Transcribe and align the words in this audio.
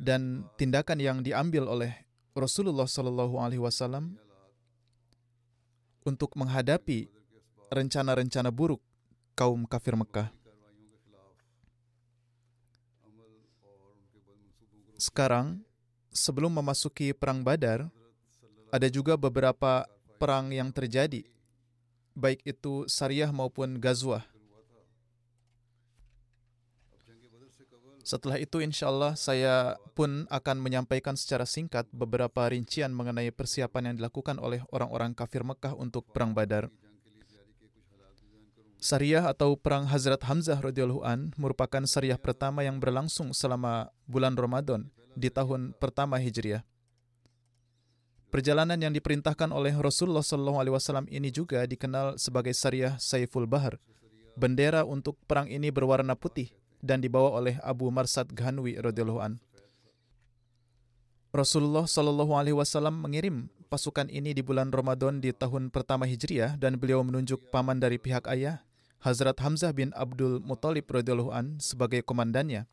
Dan 0.00 0.48
tindakan 0.56 0.96
yang 0.96 1.18
diambil 1.20 1.68
oleh 1.68 1.92
Rasulullah 2.32 2.88
Shallallahu 2.88 3.36
Alaihi 3.36 3.60
Wasallam 3.60 4.16
untuk 6.08 6.32
menghadapi 6.40 7.12
rencana-rencana 7.68 8.48
buruk 8.48 8.80
kaum 9.36 9.68
kafir 9.68 9.92
Mekah. 9.92 10.32
Sekarang, 14.96 15.60
sebelum 16.12 16.52
memasuki 16.52 17.12
perang 17.12 17.44
Badar, 17.44 17.88
ada 18.72 18.88
juga 18.88 19.16
beberapa 19.20 19.84
perang 20.16 20.52
yang 20.52 20.68
terjadi, 20.72 21.24
baik 22.12 22.44
itu 22.44 22.84
Syariah 22.88 23.32
maupun 23.32 23.80
Gazwah. 23.80 24.29
Setelah 28.10 28.42
itu 28.42 28.58
insya 28.58 28.90
Allah 28.90 29.14
saya 29.14 29.78
pun 29.94 30.26
akan 30.34 30.58
menyampaikan 30.58 31.14
secara 31.14 31.46
singkat 31.46 31.86
beberapa 31.94 32.42
rincian 32.50 32.90
mengenai 32.90 33.30
persiapan 33.30 33.94
yang 33.94 34.02
dilakukan 34.02 34.42
oleh 34.42 34.66
orang-orang 34.74 35.14
kafir 35.14 35.46
Mekah 35.46 35.78
untuk 35.78 36.10
Perang 36.10 36.34
Badar. 36.34 36.74
Syariah 38.82 39.30
atau 39.30 39.54
Perang 39.54 39.86
Hazrat 39.86 40.26
Hamzah 40.26 40.58
radhiyallahu 40.58 41.06
an 41.06 41.30
merupakan 41.38 41.86
syariah 41.86 42.18
pertama 42.18 42.66
yang 42.66 42.82
berlangsung 42.82 43.30
selama 43.30 43.94
bulan 44.10 44.34
Ramadan 44.34 44.90
di 45.14 45.30
tahun 45.30 45.78
pertama 45.78 46.18
Hijriah. 46.18 46.66
Perjalanan 48.34 48.82
yang 48.82 48.90
diperintahkan 48.90 49.54
oleh 49.54 49.78
Rasulullah 49.78 50.26
SAW 50.26 51.06
ini 51.14 51.30
juga 51.30 51.62
dikenal 51.62 52.18
sebagai 52.18 52.58
syariah 52.58 52.98
Saiful 52.98 53.46
Bahar. 53.46 53.78
Bendera 54.34 54.82
untuk 54.82 55.14
perang 55.30 55.46
ini 55.46 55.70
berwarna 55.70 56.18
putih 56.18 56.50
dan 56.80 57.04
dibawa 57.04 57.36
oleh 57.36 57.56
Abu 57.60 57.88
Marsad 57.92 58.32
Ghanwi 58.32 58.80
radhiyallahu 58.80 59.20
an. 59.20 59.38
Rasulullah 61.30 61.86
Shallallahu 61.86 62.34
alaihi 62.34 62.58
wasallam 62.58 63.06
mengirim 63.06 63.46
pasukan 63.70 64.10
ini 64.10 64.34
di 64.34 64.42
bulan 64.42 64.74
Ramadan 64.74 65.22
di 65.22 65.30
tahun 65.30 65.70
pertama 65.70 66.02
Hijriah 66.02 66.58
dan 66.58 66.74
beliau 66.74 67.06
menunjuk 67.06 67.54
paman 67.54 67.78
dari 67.78 68.02
pihak 68.02 68.26
ayah 68.26 68.66
Hazrat 69.00 69.38
Hamzah 69.40 69.72
bin 69.72 69.94
Abdul 69.96 70.44
Muthalib 70.44 70.84
radhiyallahu 70.90 71.32
an 71.32 71.56
sebagai 71.56 72.04
komandannya. 72.04 72.68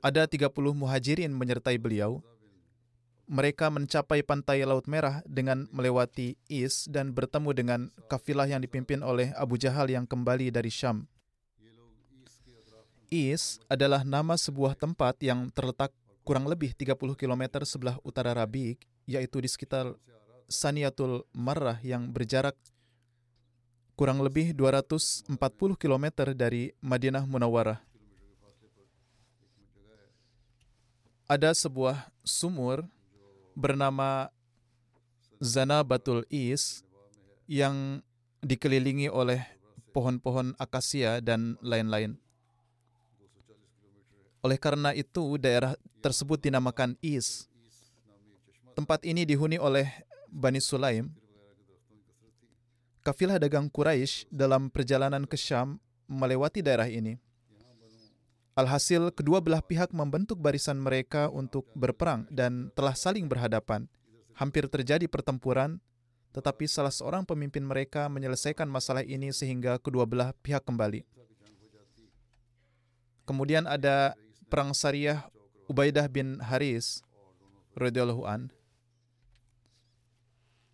Ada 0.00 0.24
30 0.24 0.48
muhajirin 0.72 1.28
menyertai 1.28 1.76
beliau. 1.76 2.24
Mereka 3.28 3.68
mencapai 3.68 4.24
pantai 4.24 4.64
Laut 4.64 4.88
Merah 4.88 5.20
dengan 5.28 5.68
melewati 5.76 6.40
Is 6.48 6.88
dan 6.88 7.12
bertemu 7.12 7.50
dengan 7.52 7.80
kafilah 8.08 8.48
yang 8.48 8.64
dipimpin 8.64 9.04
oleh 9.04 9.30
Abu 9.36 9.60
Jahal 9.60 9.92
yang 9.92 10.08
kembali 10.08 10.48
dari 10.48 10.72
Syam. 10.72 11.04
Is 13.10 13.58
adalah 13.66 14.06
nama 14.06 14.38
sebuah 14.38 14.78
tempat 14.78 15.18
yang 15.18 15.50
terletak 15.50 15.90
kurang 16.22 16.46
lebih 16.46 16.70
30 16.78 16.94
km 17.18 17.42
sebelah 17.66 17.98
utara 18.06 18.30
Rabik, 18.30 18.86
yaitu 19.02 19.42
di 19.42 19.50
sekitar 19.50 19.98
Saniatul 20.46 21.26
Marrah 21.34 21.78
yang 21.82 22.06
berjarak 22.10 22.54
kurang 23.98 24.22
lebih 24.22 24.54
240 24.54 25.26
km 25.74 26.06
dari 26.32 26.70
Madinah 26.78 27.26
Munawwarah. 27.26 27.82
Ada 31.26 31.50
sebuah 31.54 32.14
sumur 32.22 32.86
bernama 33.58 34.30
Zanabatul 35.42 36.26
Is 36.30 36.86
yang 37.50 38.02
dikelilingi 38.40 39.10
oleh 39.10 39.42
pohon-pohon 39.90 40.54
akasia 40.62 41.18
dan 41.18 41.58
lain-lain. 41.58 42.29
Oleh 44.40 44.56
karena 44.56 44.96
itu, 44.96 45.36
daerah 45.36 45.76
tersebut 46.00 46.40
dinamakan 46.40 46.96
Is. 47.04 47.44
Tempat 48.72 49.04
ini 49.04 49.28
dihuni 49.28 49.60
oleh 49.60 49.84
Bani 50.32 50.56
Sulaim. 50.64 51.12
Kafilah 53.04 53.36
dagang 53.36 53.68
Quraisy 53.68 54.28
dalam 54.32 54.72
perjalanan 54.72 55.28
ke 55.28 55.36
Syam 55.36 55.76
melewati 56.08 56.64
daerah 56.64 56.88
ini. 56.88 57.20
Alhasil, 58.56 59.12
kedua 59.12 59.40
belah 59.44 59.64
pihak 59.64 59.92
membentuk 59.92 60.40
barisan 60.40 60.80
mereka 60.80 61.28
untuk 61.32 61.68
berperang 61.72 62.28
dan 62.32 62.68
telah 62.72 62.92
saling 62.92 63.28
berhadapan. 63.28 63.88
Hampir 64.36 64.68
terjadi 64.68 65.04
pertempuran, 65.04 65.80
tetapi 66.32 66.64
salah 66.64 66.92
seorang 66.92 67.24
pemimpin 67.28 67.64
mereka 67.64 68.08
menyelesaikan 68.08 68.68
masalah 68.68 69.04
ini 69.04 69.32
sehingga 69.32 69.76
kedua 69.80 70.08
belah 70.08 70.32
pihak 70.40 70.64
kembali. 70.64 71.04
Kemudian 73.24 73.64
ada 73.64 74.18
perang 74.50 74.74
Syariah 74.74 75.22
Ubaidah 75.70 76.10
bin 76.10 76.42
Haris 76.42 77.06
radhiyallahu 77.78 78.26
an. 78.26 78.50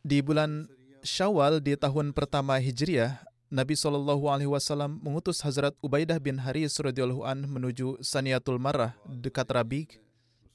Di 0.01 0.25
bulan 0.25 0.73
Syawal 1.05 1.61
di 1.61 1.77
tahun 1.77 2.17
pertama 2.17 2.57
Hijriah, 2.57 3.21
Nabi 3.53 3.79
Shallallahu 3.79 4.27
alaihi 4.27 4.51
wasallam 4.51 4.99
mengutus 5.05 5.45
Hazrat 5.45 5.77
Ubaidah 5.85 6.17
bin 6.19 6.41
Haris 6.41 6.75
radhiyallahu 6.81 7.23
an 7.23 7.45
menuju 7.47 8.01
Saniatul 8.01 8.59
Marrah 8.59 8.97
dekat 9.07 9.47
Rabik 9.47 10.01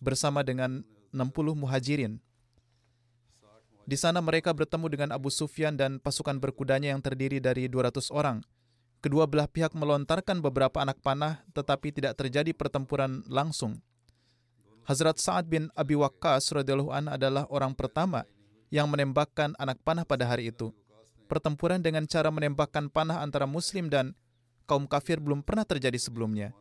bersama 0.01 0.41
dengan 0.41 0.83
60 1.13 1.55
muhajirin. 1.55 2.17
Di 3.85 3.97
sana 3.99 4.19
mereka 4.19 4.51
bertemu 4.51 4.87
dengan 4.89 5.09
Abu 5.13 5.29
Sufyan 5.29 5.77
dan 5.77 6.01
pasukan 6.01 6.41
berkudanya 6.41 6.91
yang 6.91 7.01
terdiri 7.03 7.37
dari 7.37 7.69
200 7.69 8.09
orang. 8.09 8.41
Kedua 9.01 9.25
belah 9.25 9.49
pihak 9.49 9.73
melontarkan 9.73 10.45
beberapa 10.45 10.77
anak 10.77 11.01
panah 11.01 11.41
tetapi 11.57 11.89
tidak 11.89 12.21
terjadi 12.21 12.53
pertempuran 12.53 13.25
langsung. 13.25 13.81
Hazrat 14.85 15.17
Sa'ad 15.17 15.49
bin 15.49 15.73
Abi 15.73 15.97
Waqqas 15.97 16.53
radhiyallahu 16.53 16.93
an 16.93 17.09
adalah 17.09 17.49
orang 17.49 17.73
pertama 17.73 18.29
yang 18.69 18.85
menembakkan 18.85 19.57
anak 19.57 19.81
panah 19.81 20.05
pada 20.05 20.29
hari 20.29 20.53
itu. 20.53 20.69
Pertempuran 21.25 21.81
dengan 21.81 22.05
cara 22.05 22.29
menembakkan 22.29 22.93
panah 22.93 23.25
antara 23.25 23.49
muslim 23.49 23.89
dan 23.89 24.13
kaum 24.69 24.85
kafir 24.85 25.17
belum 25.17 25.41
pernah 25.41 25.65
terjadi 25.65 25.97
sebelumnya. 25.97 26.53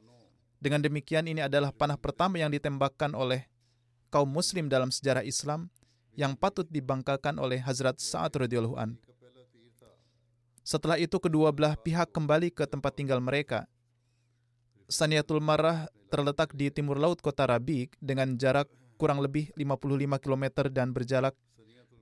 Dengan 0.60 0.80
demikian 0.80 1.28
ini 1.28 1.44
adalah 1.44 1.72
panah 1.76 2.00
pertama 2.00 2.40
yang 2.40 2.48
ditembakkan 2.48 3.12
oleh 3.12 3.48
kaum 4.08 4.28
muslim 4.28 4.68
dalam 4.68 4.88
sejarah 4.88 5.24
Islam 5.24 5.68
yang 6.16 6.36
patut 6.36 6.64
dibanggakan 6.68 7.36
oleh 7.36 7.60
Hazrat 7.60 8.00
Sa'ad 8.00 8.48
radhiyallahu 8.48 8.76
an. 8.80 8.96
Setelah 10.70 11.02
itu 11.02 11.18
kedua 11.18 11.50
belah 11.50 11.74
pihak 11.74 12.14
kembali 12.14 12.54
ke 12.54 12.62
tempat 12.62 12.94
tinggal 12.94 13.18
mereka. 13.18 13.66
Saniatul 14.86 15.42
Marah 15.42 15.90
terletak 16.14 16.54
di 16.54 16.70
timur 16.70 16.94
laut 16.94 17.18
kota 17.18 17.42
Rabik 17.42 17.98
dengan 17.98 18.38
jarak 18.38 18.70
kurang 18.94 19.18
lebih 19.18 19.50
55 19.58 20.22
km 20.22 20.70
dan 20.70 20.94
berjarak 20.94 21.34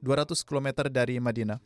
200 0.04 0.44
km 0.44 0.84
dari 0.92 1.16
Madinah. 1.16 1.64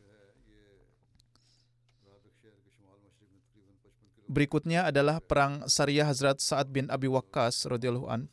Berikutnya 4.30 4.86
adalah 4.86 5.18
perang 5.18 5.66
Syariah 5.66 6.06
Hazrat 6.06 6.38
Sa'ad 6.38 6.70
bin 6.70 6.86
Abi 6.86 7.10
Waqqas 7.10 7.66
radhiyallahu 7.66 8.06
an. 8.14 8.30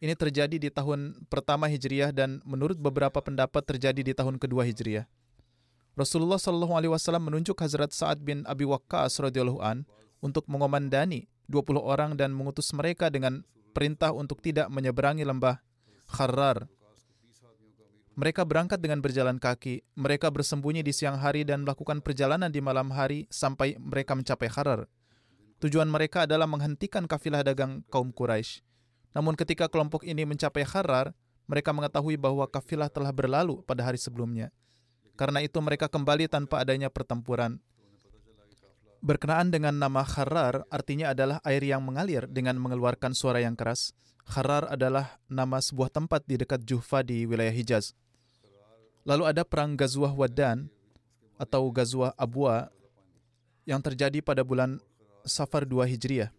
Ini 0.00 0.16
terjadi 0.16 0.56
di 0.56 0.72
tahun 0.72 1.20
pertama 1.28 1.68
Hijriah 1.68 2.16
dan 2.16 2.40
menurut 2.48 2.80
beberapa 2.80 3.20
pendapat 3.20 3.60
terjadi 3.76 4.00
di 4.00 4.16
tahun 4.16 4.40
kedua 4.40 4.64
Hijriah. 4.64 5.04
Rasulullah 5.96 6.36
Shallallahu 6.36 6.76
alaihi 6.76 6.92
wasallam 6.92 7.32
menunjuk 7.32 7.56
Hazrat 7.56 7.88
Sa'ad 7.88 8.20
bin 8.20 8.44
Abi 8.44 8.68
Waqqas 8.68 9.16
radhiyallahu 9.16 9.64
an 9.64 9.88
untuk 10.20 10.44
mengomandani 10.44 11.24
20 11.48 11.80
orang 11.80 12.20
dan 12.20 12.36
mengutus 12.36 12.68
mereka 12.76 13.08
dengan 13.08 13.40
perintah 13.72 14.12
untuk 14.12 14.44
tidak 14.44 14.68
menyeberangi 14.68 15.24
lembah 15.24 15.56
Kharrar. 16.04 16.68
Mereka 18.12 18.44
berangkat 18.44 18.76
dengan 18.76 19.00
berjalan 19.00 19.40
kaki. 19.40 19.84
Mereka 19.96 20.28
bersembunyi 20.28 20.84
di 20.84 20.92
siang 20.92 21.16
hari 21.16 21.48
dan 21.48 21.64
melakukan 21.64 22.04
perjalanan 22.04 22.52
di 22.52 22.60
malam 22.60 22.92
hari 22.92 23.24
sampai 23.32 23.80
mereka 23.80 24.12
mencapai 24.12 24.52
Kharar. 24.52 24.88
Tujuan 25.64 25.88
mereka 25.88 26.28
adalah 26.28 26.44
menghentikan 26.44 27.08
kafilah 27.08 27.40
dagang 27.40 27.80
kaum 27.88 28.12
Quraisy. 28.12 28.60
Namun 29.16 29.32
ketika 29.32 29.64
kelompok 29.72 30.04
ini 30.04 30.28
mencapai 30.28 30.60
Harar, 30.60 31.16
mereka 31.48 31.72
mengetahui 31.72 32.20
bahwa 32.20 32.44
kafilah 32.44 32.92
telah 32.92 33.08
berlalu 33.16 33.64
pada 33.64 33.80
hari 33.80 33.96
sebelumnya. 33.96 34.52
Karena 35.16 35.40
itu 35.40 35.56
mereka 35.64 35.88
kembali 35.88 36.28
tanpa 36.28 36.60
adanya 36.60 36.92
pertempuran. 36.92 37.56
Berkenaan 39.00 39.48
dengan 39.48 39.76
nama 39.76 40.04
Harar, 40.04 40.68
artinya 40.68 41.12
adalah 41.16 41.40
air 41.44 41.64
yang 41.64 41.80
mengalir 41.80 42.28
dengan 42.28 42.60
mengeluarkan 42.60 43.16
suara 43.16 43.40
yang 43.40 43.56
keras. 43.56 43.96
Harar 44.28 44.68
adalah 44.68 45.16
nama 45.30 45.62
sebuah 45.62 45.88
tempat 45.88 46.26
di 46.28 46.36
dekat 46.36 46.66
Juhfa 46.66 47.00
di 47.00 47.24
wilayah 47.24 47.54
Hijaz. 47.54 47.96
Lalu 49.06 49.22
ada 49.30 49.46
perang 49.46 49.78
Gazwah 49.78 50.10
Wadan 50.10 50.66
atau 51.38 51.70
Gazwah 51.70 52.10
Abwa 52.18 52.68
yang 53.62 53.78
terjadi 53.78 54.18
pada 54.18 54.42
bulan 54.42 54.82
Safar 55.22 55.62
2 55.62 55.86
Hijriah. 55.86 56.34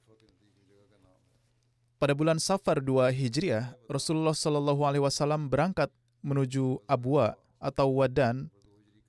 Pada 1.98 2.14
bulan 2.14 2.38
Safar 2.38 2.84
2 2.84 3.10
Hijriah, 3.16 3.74
Rasulullah 3.88 4.36
Shallallahu 4.36 4.84
Alaihi 4.84 5.04
Wasallam 5.08 5.48
berangkat 5.48 5.88
menuju 6.22 6.84
Abwa 6.86 7.40
atau 7.58 7.90
Wadan 7.96 8.52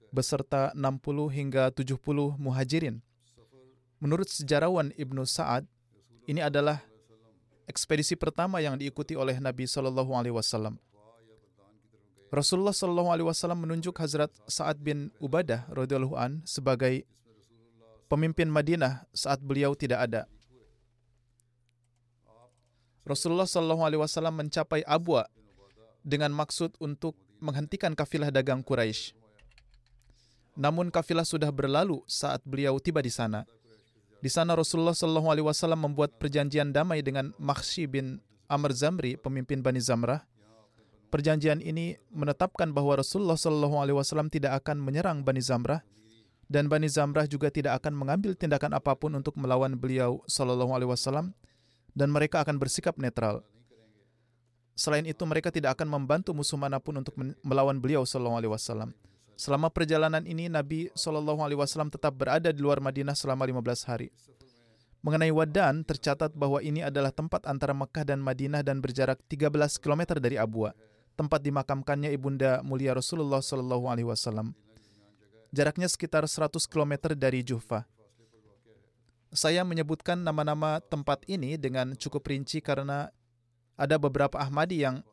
beserta 0.09 0.73
60 0.73 1.29
hingga 1.33 1.71
70 1.73 2.39
muhajirin. 2.41 3.01
Menurut 3.99 4.31
sejarawan 4.31 4.95
Ibnu 4.95 5.27
Sa'ad, 5.27 5.67
ini 6.31 6.39
adalah 6.39 6.81
ekspedisi 7.67 8.15
pertama 8.15 8.63
yang 8.63 8.79
diikuti 8.79 9.19
oleh 9.19 9.37
Nabi 9.43 9.67
Shallallahu 9.67 10.15
Alaihi 10.15 10.33
Wasallam. 10.33 10.79
Rasulullah 12.29 12.77
Shallallahu 12.77 13.11
Alaihi 13.11 13.29
Wasallam 13.29 13.65
menunjuk 13.65 13.97
Hazrat 13.99 14.29
Sa'ad 14.47 14.79
bin 14.81 15.11
Ubadah 15.19 15.65
radhiyallahu 15.73 16.15
an 16.15 16.45
sebagai 16.45 17.09
pemimpin 18.07 18.49
Madinah 18.53 19.09
saat 19.17 19.41
beliau 19.41 19.73
tidak 19.73 20.07
ada. 20.07 20.23
Rasulullah 23.09 23.49
Shallallahu 23.49 23.83
Alaihi 23.83 24.01
Wasallam 24.05 24.45
mencapai 24.45 24.85
Abwa 24.85 25.25
dengan 26.05 26.31
maksud 26.37 26.77
untuk 26.79 27.17
menghentikan 27.41 27.97
kafilah 27.97 28.29
dagang 28.29 28.61
Quraisy. 28.61 29.18
Namun 30.59 30.91
kafilah 30.91 31.23
sudah 31.23 31.55
berlalu 31.55 32.03
saat 32.11 32.43
beliau 32.43 32.83
tiba 32.83 32.99
di 32.99 33.15
sana. 33.15 33.47
Di 34.19 34.27
sana 34.27 34.59
Rasulullah 34.59 34.99
Shallallahu 34.99 35.31
Alaihi 35.31 35.47
Wasallam 35.47 35.87
membuat 35.87 36.19
perjanjian 36.19 36.75
damai 36.75 36.99
dengan 37.07 37.31
Makhshi 37.39 37.87
bin 37.87 38.19
Amr 38.51 38.75
Zamri, 38.75 39.15
pemimpin 39.15 39.63
Bani 39.63 39.79
Zamrah. 39.79 40.27
Perjanjian 41.15 41.63
ini 41.63 41.95
menetapkan 42.11 42.75
bahwa 42.75 42.99
Rasulullah 42.99 43.39
Shallallahu 43.39 43.79
Alaihi 43.79 43.97
Wasallam 43.97 44.27
tidak 44.27 44.59
akan 44.67 44.83
menyerang 44.83 45.23
Bani 45.23 45.39
Zamrah 45.39 45.87
dan 46.51 46.67
Bani 46.67 46.91
Zamrah 46.91 47.31
juga 47.31 47.53
tidak 47.55 47.79
akan 47.79 47.95
mengambil 47.95 48.35
tindakan 48.35 48.75
apa 48.75 48.97
pun 48.99 49.15
untuk 49.15 49.39
melawan 49.39 49.79
beliau 49.79 50.25
Shallallahu 50.27 50.75
Alaihi 50.75 50.91
Wasallam 50.91 51.37
dan 51.95 52.09
mereka 52.11 52.43
akan 52.43 52.59
bersikap 52.59 52.97
netral. 52.99 53.47
Selain 54.73 55.05
itu, 55.05 55.21
mereka 55.29 55.53
tidak 55.53 55.77
akan 55.77 55.91
membantu 55.91 56.33
musuh 56.33 56.57
mana 56.57 56.81
pun 56.81 56.97
untuk 56.99 57.15
melawan 57.43 57.77
beliau 57.79 58.07
Sallallahu 58.07 58.39
Alaihi 58.41 58.53
Wasallam. 58.55 58.91
Selama 59.39 59.71
perjalanan 59.71 60.27
ini, 60.27 60.51
Nabi 60.51 60.91
Wasallam 60.91 61.95
tetap 61.95 62.11
berada 62.19 62.51
di 62.51 62.59
luar 62.59 62.83
Madinah 62.83 63.15
selama 63.15 63.47
15 63.47 63.87
hari. 63.87 64.11
Mengenai 64.99 65.31
Wadan, 65.31 65.87
tercatat 65.87 66.35
bahwa 66.35 66.59
ini 66.59 66.83
adalah 66.83 67.15
tempat 67.15 67.47
antara 67.47 67.71
Mekah 67.71 68.03
dan 68.03 68.19
Madinah 68.19 68.67
dan 68.67 68.83
berjarak 68.83 69.23
13 69.31 69.79
km 69.79 70.19
dari 70.19 70.35
Abwa, 70.43 70.75
tempat 71.15 71.39
dimakamkannya 71.39 72.11
ibunda 72.11 72.67
mulia 72.67 72.99
Rasulullah 72.99 73.39
Shallallahu. 73.39 73.95
Jaraknya 75.55 75.87
sekitar 75.87 76.27
100 76.27 76.59
km 76.67 77.15
dari 77.15 77.47
Juhfa. 77.47 77.87
Saya 79.31 79.63
menyebutkan 79.63 80.19
nama-nama 80.19 80.83
tempat 80.83 81.23
ini 81.31 81.55
dengan 81.55 81.95
cukup 81.95 82.27
rinci 82.27 82.59
karena 82.59 83.15
ada 83.79 84.03
beberapa 84.03 84.35
Ahmadi 84.43 84.83
yang 84.83 85.07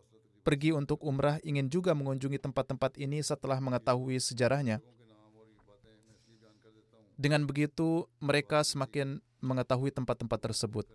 pergi 0.45 0.69
untuk 0.69 1.01
umrah 1.01 1.41
ingin 1.41 1.65
juga 1.73 1.97
mengunjungi 1.97 2.37
tempat-tempat 2.37 3.01
ini 3.01 3.17
setelah 3.25 3.57
mengetahui 3.57 4.21
sejarahnya. 4.21 4.77
Dengan 7.17 7.49
begitu, 7.49 8.05
mereka 8.21 8.61
semakin 8.61 9.17
mengetahui 9.41 9.89
tempat-tempat 9.89 10.37
tersebut. 10.51 10.85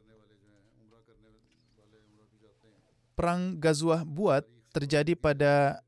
Perang 3.18 3.58
Gazwah 3.58 4.06
Buat 4.06 4.46
terjadi 4.70 5.18
pada 5.18 5.82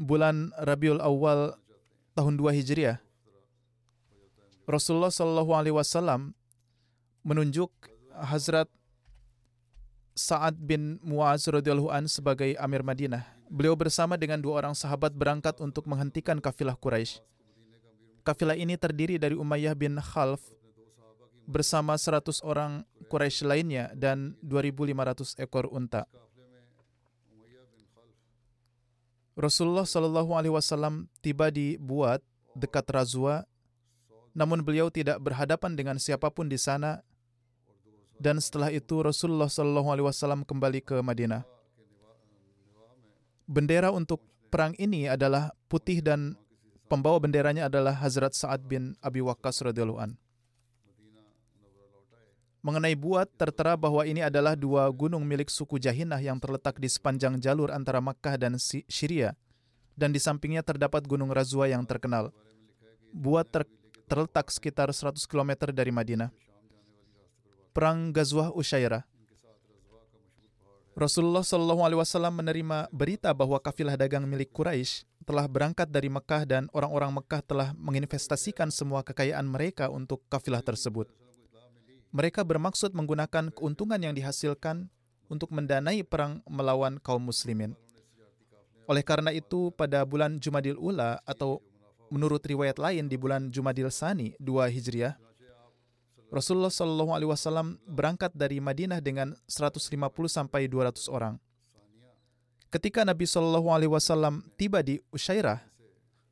bulan 0.00 0.50
Rabiul 0.56 0.98
Awal 0.98 1.54
tahun 2.16 2.40
2 2.40 2.58
Hijriah. 2.58 2.98
Rasulullah 4.64 5.12
Shallallahu 5.12 5.52
Alaihi 5.52 5.76
Wasallam 5.76 6.32
menunjuk 7.26 7.70
Hazrat 8.16 8.70
Sa'ad 10.12 10.60
bin 10.60 11.00
Muaz 11.00 11.48
radhiyallahu 11.48 11.88
an 11.88 12.04
sebagai 12.04 12.52
Amir 12.60 12.84
Madinah. 12.84 13.24
Beliau 13.48 13.72
bersama 13.72 14.20
dengan 14.20 14.36
dua 14.40 14.60
orang 14.60 14.76
sahabat 14.76 15.16
berangkat 15.16 15.56
untuk 15.56 15.88
menghentikan 15.88 16.36
kafilah 16.36 16.76
Quraisy. 16.76 17.24
Kafilah 18.20 18.54
ini 18.54 18.76
terdiri 18.76 19.16
dari 19.16 19.32
Umayyah 19.32 19.72
bin 19.72 19.96
Khalf 19.96 20.52
bersama 21.48 21.96
100 21.96 22.44
orang 22.44 22.84
Quraisy 23.08 23.48
lainnya 23.48 23.88
dan 23.96 24.36
2.500 24.44 25.40
ekor 25.40 25.66
unta. 25.72 26.04
Rasulullah 29.32 29.88
Shallallahu 29.88 30.36
Alaihi 30.36 30.52
Wasallam 30.52 31.08
tiba 31.24 31.48
di 31.48 31.80
Buat 31.80 32.20
dekat 32.52 32.84
Razwa, 32.92 33.48
namun 34.36 34.60
beliau 34.60 34.92
tidak 34.92 35.16
berhadapan 35.24 35.72
dengan 35.72 35.96
siapa 35.96 36.28
pun 36.28 36.52
di 36.52 36.60
sana 36.60 37.00
dan 38.22 38.38
setelah 38.38 38.70
itu 38.70 39.02
Rasulullah 39.02 39.50
Shallallahu 39.50 39.90
Alaihi 39.90 40.06
Wasallam 40.06 40.46
kembali 40.46 40.78
ke 40.78 41.02
Madinah. 41.02 41.42
Bendera 43.50 43.90
untuk 43.90 44.22
perang 44.46 44.78
ini 44.78 45.10
adalah 45.10 45.50
putih 45.66 45.98
dan 45.98 46.38
pembawa 46.86 47.18
benderanya 47.18 47.66
adalah 47.66 47.98
Hazrat 47.98 48.38
Sa'ad 48.38 48.62
bin 48.62 48.94
Abi 49.02 49.18
Waqqas 49.18 49.66
radhiyallahu 49.66 49.98
an. 49.98 50.14
Mengenai 52.62 52.94
buat 52.94 53.26
tertera 53.34 53.74
bahwa 53.74 54.06
ini 54.06 54.22
adalah 54.22 54.54
dua 54.54 54.86
gunung 54.94 55.26
milik 55.26 55.50
suku 55.50 55.82
Jahinah 55.82 56.22
yang 56.22 56.38
terletak 56.38 56.78
di 56.78 56.86
sepanjang 56.86 57.42
jalur 57.42 57.74
antara 57.74 57.98
Makkah 57.98 58.38
dan 58.38 58.54
Syria 58.86 59.34
dan 59.98 60.14
di 60.14 60.22
sampingnya 60.22 60.62
terdapat 60.62 61.02
gunung 61.10 61.34
Razwa 61.34 61.66
yang 61.66 61.82
terkenal. 61.82 62.30
Buat 63.10 63.50
ter 63.50 63.66
terletak 64.06 64.46
sekitar 64.54 64.94
100 64.94 65.18
km 65.26 65.74
dari 65.74 65.90
Madinah. 65.90 66.30
Perang 67.72 68.12
Ghazwah 68.12 68.52
Usyairah. 68.52 69.08
Rasulullah 70.92 71.40
Shallallahu 71.40 71.80
Alaihi 71.88 72.00
Wasallam 72.04 72.36
menerima 72.36 72.92
berita 72.92 73.32
bahwa 73.32 73.56
kafilah 73.56 73.96
dagang 73.96 74.28
milik 74.28 74.52
Quraisy 74.52 75.08
telah 75.24 75.48
berangkat 75.48 75.88
dari 75.88 76.12
Mekah 76.12 76.44
dan 76.44 76.68
orang-orang 76.76 77.16
Mekah 77.16 77.40
telah 77.40 77.68
menginvestasikan 77.80 78.68
semua 78.68 79.00
kekayaan 79.00 79.48
mereka 79.48 79.88
untuk 79.88 80.20
kafilah 80.28 80.60
tersebut. 80.60 81.08
Mereka 82.12 82.44
bermaksud 82.44 82.92
menggunakan 82.92 83.48
keuntungan 83.56 83.96
yang 83.96 84.12
dihasilkan 84.12 84.92
untuk 85.32 85.48
mendanai 85.48 86.04
perang 86.04 86.44
melawan 86.44 87.00
kaum 87.00 87.24
muslimin. 87.24 87.72
Oleh 88.84 89.00
karena 89.00 89.32
itu, 89.32 89.72
pada 89.72 90.04
bulan 90.04 90.36
Jumadil 90.36 90.76
Ula 90.76 91.24
atau 91.24 91.64
menurut 92.12 92.44
riwayat 92.44 92.76
lain 92.76 93.08
di 93.08 93.16
bulan 93.16 93.48
Jumadil 93.48 93.88
Sani 93.88 94.36
2 94.36 94.68
Hijriah, 94.68 95.16
Rasulullah 96.32 96.72
Shallallahu 96.72 97.12
Alaihi 97.12 97.28
Wasallam 97.28 97.76
berangkat 97.84 98.32
dari 98.32 98.56
Madinah 98.56 99.04
dengan 99.04 99.36
150 99.44 99.92
sampai 100.32 100.64
200 100.64 101.12
orang. 101.12 101.36
Ketika 102.72 103.04
Nabi 103.04 103.28
Shallallahu 103.28 103.68
Alaihi 103.68 103.92
Wasallam 103.92 104.40
tiba 104.56 104.80
di 104.80 104.96
Usyairah, 105.12 105.60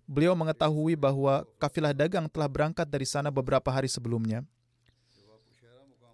beliau 0.08 0.32
mengetahui 0.32 0.96
bahwa 0.96 1.44
kafilah 1.60 1.92
dagang 1.92 2.32
telah 2.32 2.48
berangkat 2.48 2.88
dari 2.88 3.04
sana 3.04 3.28
beberapa 3.28 3.68
hari 3.68 3.92
sebelumnya. 3.92 4.40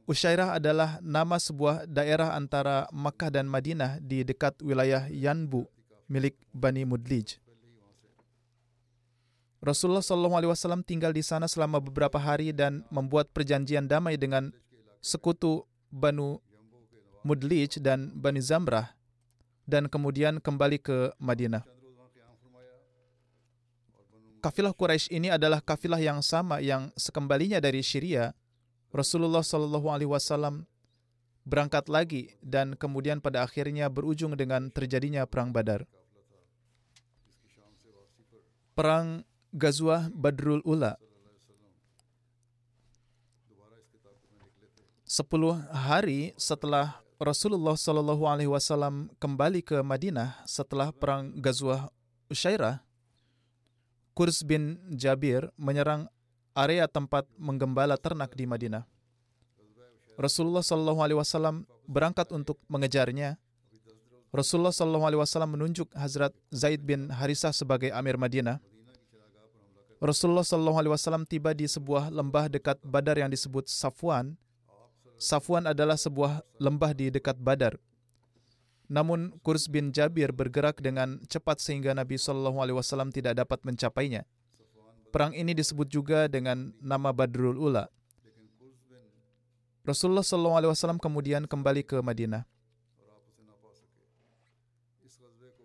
Usyairah 0.02 0.58
adalah 0.58 0.98
nama 0.98 1.38
sebuah 1.38 1.86
daerah 1.86 2.34
antara 2.34 2.90
Makkah 2.90 3.30
dan 3.30 3.46
Madinah 3.46 4.02
di 4.02 4.26
dekat 4.26 4.58
wilayah 4.66 5.06
Yanbu 5.06 5.62
milik 6.10 6.34
Bani 6.50 6.82
Mudlij. 6.82 7.38
Rasulullah 9.66 9.98
SAW 9.98 10.86
tinggal 10.86 11.10
di 11.10 11.26
sana 11.26 11.50
selama 11.50 11.82
beberapa 11.82 12.22
hari 12.22 12.54
dan 12.54 12.86
membuat 12.86 13.34
perjanjian 13.34 13.90
damai 13.90 14.14
dengan 14.14 14.54
sekutu 15.02 15.66
Banu 15.90 16.38
Mudlij 17.26 17.82
dan 17.82 18.14
Bani 18.14 18.38
Zamrah 18.38 18.94
dan 19.66 19.90
kemudian 19.90 20.38
kembali 20.38 20.78
ke 20.78 21.10
Madinah. 21.18 21.66
Kafilah 24.38 24.70
Quraisy 24.70 25.10
ini 25.10 25.34
adalah 25.34 25.58
kafilah 25.58 25.98
yang 25.98 26.22
sama 26.22 26.62
yang 26.62 26.94
sekembalinya 26.94 27.58
dari 27.58 27.82
Syria, 27.82 28.30
Rasulullah 28.94 29.42
Shallallahu 29.42 29.90
Alaihi 29.90 30.06
Wasallam 30.06 30.70
berangkat 31.42 31.90
lagi 31.90 32.38
dan 32.38 32.78
kemudian 32.78 33.18
pada 33.18 33.42
akhirnya 33.42 33.90
berujung 33.90 34.38
dengan 34.38 34.70
terjadinya 34.70 35.26
perang 35.26 35.50
Badar. 35.50 35.90
Perang 38.78 39.26
Gazwah 39.56 40.12
Badrul 40.12 40.60
Ula. 40.68 41.00
Sepuluh 45.08 45.56
hari 45.72 46.36
setelah 46.36 47.00
Rasulullah 47.16 47.72
Shallallahu 47.72 48.28
Alaihi 48.28 48.52
Wasallam 48.52 49.08
kembali 49.16 49.64
ke 49.64 49.80
Madinah 49.80 50.44
setelah 50.44 50.92
perang 50.92 51.32
Gazwah 51.40 51.88
Usyairah, 52.28 52.84
Kurs 54.12 54.44
bin 54.44 54.76
Jabir 54.92 55.48
menyerang 55.56 56.04
area 56.52 56.84
tempat 56.84 57.24
menggembala 57.40 57.96
ternak 57.96 58.36
di 58.36 58.44
Madinah. 58.44 58.84
Rasulullah 60.20 60.60
Shallallahu 60.60 61.00
Alaihi 61.00 61.16
Wasallam 61.16 61.64
berangkat 61.88 62.28
untuk 62.28 62.60
mengejarnya. 62.68 63.40
Rasulullah 64.36 64.76
Shallallahu 64.76 65.08
Alaihi 65.08 65.20
Wasallam 65.24 65.56
menunjuk 65.56 65.88
Hazrat 65.96 66.36
Zaid 66.52 66.84
bin 66.84 67.08
Harisah 67.08 67.56
sebagai 67.56 67.88
Amir 67.88 68.20
Madinah. 68.20 68.60
Rasulullah 69.96 70.44
Shallallahu 70.44 70.76
Alaihi 70.76 70.92
Wasallam 70.92 71.24
tiba 71.24 71.56
di 71.56 71.64
sebuah 71.64 72.12
lembah 72.12 72.52
dekat 72.52 72.76
Badar 72.84 73.16
yang 73.16 73.32
disebut 73.32 73.64
Safwan. 73.64 74.36
Safwan 75.16 75.64
adalah 75.64 75.96
sebuah 75.96 76.44
lembah 76.60 76.92
di 76.92 77.08
dekat 77.08 77.40
Badar. 77.40 77.80
Namun 78.92 79.40
Kurs 79.40 79.66
bin 79.72 79.90
Jabir 79.90 80.36
bergerak 80.36 80.84
dengan 80.84 81.24
cepat 81.24 81.64
sehingga 81.64 81.96
Nabi 81.96 82.20
Shallallahu 82.20 82.60
Alaihi 82.60 82.76
Wasallam 82.76 83.08
tidak 83.08 83.40
dapat 83.40 83.64
mencapainya. 83.64 84.28
Perang 85.08 85.32
ini 85.32 85.56
disebut 85.56 85.88
juga 85.88 86.28
dengan 86.28 86.76
nama 86.84 87.08
Badrul 87.08 87.56
Ula. 87.56 87.88
Rasulullah 89.80 90.20
Shallallahu 90.20 90.56
Alaihi 90.60 90.70
Wasallam 90.76 91.00
kemudian 91.00 91.48
kembali 91.48 91.80
ke 91.88 91.96
Madinah. 92.04 92.44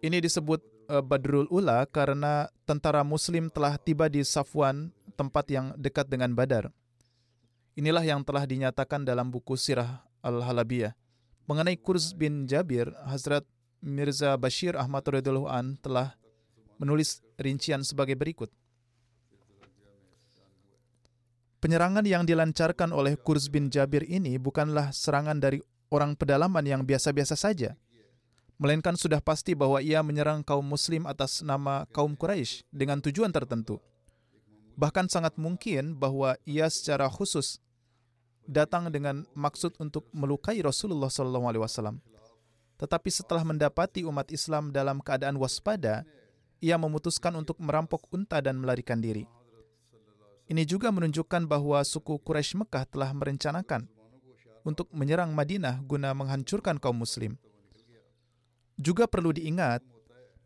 Ini 0.01 0.17
disebut 0.23 0.70
Badrul 0.99 1.47
Ula 1.47 1.87
karena 1.87 2.51
tentara 2.67 3.07
Muslim 3.07 3.47
telah 3.47 3.79
tiba 3.79 4.11
di 4.11 4.19
Safwan, 4.27 4.91
tempat 5.15 5.47
yang 5.47 5.71
dekat 5.79 6.11
dengan 6.11 6.35
Badar. 6.35 6.75
Inilah 7.79 8.03
yang 8.03 8.27
telah 8.27 8.43
dinyatakan 8.43 9.07
dalam 9.07 9.31
buku 9.31 9.55
Sirah 9.55 10.03
Al-Halabiyah. 10.19 10.91
Mengenai 11.47 11.79
Kurz 11.79 12.11
bin 12.11 12.43
Jabir, 12.43 12.91
Hazrat 13.07 13.47
Mirza 13.79 14.35
Bashir 14.35 14.75
Ahmad 14.75 15.07
radhiyallahu 15.07 15.47
an 15.47 15.79
telah 15.79 16.19
menulis 16.75 17.23
rincian 17.39 17.87
sebagai 17.87 18.19
berikut. 18.19 18.51
Penyerangan 21.63 22.03
yang 22.03 22.27
dilancarkan 22.27 22.91
oleh 22.91 23.15
Kurz 23.15 23.47
bin 23.47 23.71
Jabir 23.71 24.03
ini 24.03 24.35
bukanlah 24.35 24.91
serangan 24.91 25.37
dari 25.39 25.61
orang 25.93 26.17
pedalaman 26.17 26.65
yang 26.65 26.81
biasa-biasa 26.81 27.37
saja 27.37 27.77
melainkan 28.61 28.93
sudah 28.93 29.17
pasti 29.17 29.57
bahwa 29.57 29.81
ia 29.81 30.05
menyerang 30.05 30.45
kaum 30.45 30.61
muslim 30.61 31.09
atas 31.09 31.41
nama 31.41 31.89
kaum 31.89 32.13
Quraisy 32.13 32.61
dengan 32.69 33.01
tujuan 33.01 33.33
tertentu. 33.33 33.81
Bahkan 34.77 35.09
sangat 35.09 35.33
mungkin 35.41 35.97
bahwa 35.97 36.37
ia 36.45 36.69
secara 36.69 37.09
khusus 37.09 37.57
datang 38.45 38.93
dengan 38.93 39.25
maksud 39.33 39.73
untuk 39.81 40.05
melukai 40.13 40.61
Rasulullah 40.61 41.09
SAW. 41.09 41.97
Tetapi 42.77 43.09
setelah 43.09 43.41
mendapati 43.41 44.05
umat 44.05 44.29
Islam 44.29 44.69
dalam 44.69 45.01
keadaan 45.01 45.41
waspada, 45.41 46.05
ia 46.61 46.77
memutuskan 46.77 47.33
untuk 47.33 47.57
merampok 47.57 48.05
unta 48.13 48.37
dan 48.45 48.61
melarikan 48.61 49.01
diri. 49.01 49.25
Ini 50.45 50.69
juga 50.69 50.93
menunjukkan 50.93 51.49
bahwa 51.49 51.81
suku 51.81 52.21
Quraisy 52.21 52.61
Mekah 52.61 52.85
telah 52.85 53.09
merencanakan 53.09 53.89
untuk 54.61 54.85
menyerang 54.93 55.33
Madinah 55.33 55.81
guna 55.81 56.13
menghancurkan 56.13 56.77
kaum 56.77 57.01
muslim. 57.01 57.41
Juga 58.81 59.05
perlu 59.05 59.29
diingat 59.29 59.85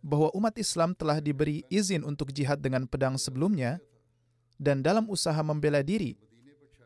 bahwa 0.04 0.28
umat 0.36 0.60
Islam 0.60 0.92
telah 0.92 1.24
diberi 1.24 1.64
izin 1.72 2.04
untuk 2.04 2.36
jihad 2.36 2.60
dengan 2.60 2.84
pedang 2.84 3.16
sebelumnya 3.16 3.80
dan 4.60 4.84
dalam 4.84 5.08
usaha 5.08 5.40
membela 5.40 5.80
diri, 5.80 6.20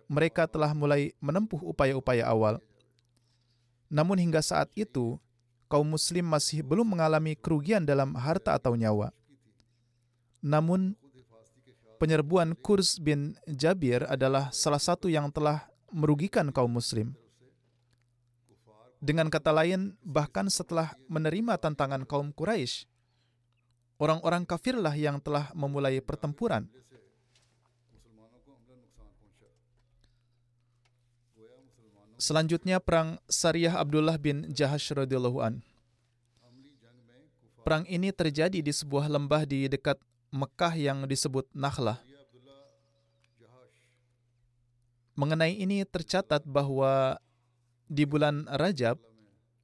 mereka 0.06 0.46
telah 0.46 0.78
mulai 0.78 1.14
menempuh 1.18 1.58
upaya-upaya 1.66 2.30
awal. 2.30 2.62
Namun 3.90 4.22
hingga 4.22 4.46
saat 4.46 4.70
itu, 4.78 5.18
kaum 5.66 5.86
muslim 5.86 6.26
masih 6.30 6.62
belum 6.62 6.86
mengalami 6.86 7.34
kerugian 7.34 7.82
dalam 7.82 8.14
harta 8.14 8.54
atau 8.54 8.78
nyawa. 8.78 9.10
Namun, 10.46 10.94
penyerbuan 11.98 12.54
Kurs 12.62 13.02
bin 13.02 13.34
Jabir 13.50 14.06
adalah 14.06 14.54
salah 14.54 14.80
satu 14.80 15.10
yang 15.10 15.34
telah 15.34 15.66
merugikan 15.90 16.54
kaum 16.54 16.70
muslim. 16.70 17.18
Dengan 19.00 19.32
kata 19.32 19.56
lain, 19.56 19.96
bahkan 20.04 20.52
setelah 20.52 20.92
menerima 21.08 21.56
tantangan 21.56 22.04
kaum 22.04 22.36
Quraisy, 22.36 22.84
orang-orang 23.96 24.44
kafirlah 24.44 24.92
yang 24.92 25.24
telah 25.24 25.56
memulai 25.56 26.04
pertempuran. 26.04 26.68
Selanjutnya 32.20 32.84
perang 32.84 33.16
Sariyah 33.32 33.80
Abdullah 33.80 34.20
bin 34.20 34.44
Jahash 34.52 34.92
radhiyallahu 34.92 35.40
an. 35.40 35.64
Perang 37.64 37.88
ini 37.88 38.12
terjadi 38.12 38.60
di 38.60 38.74
sebuah 38.76 39.08
lembah 39.08 39.48
di 39.48 39.72
dekat 39.72 39.96
Mekah 40.36 40.76
yang 40.76 41.08
disebut 41.08 41.48
Nakhlah. 41.56 42.04
Mengenai 45.16 45.56
ini 45.56 45.88
tercatat 45.88 46.44
bahwa 46.44 47.16
di 47.90 48.06
bulan 48.06 48.46
Rajab, 48.46 49.02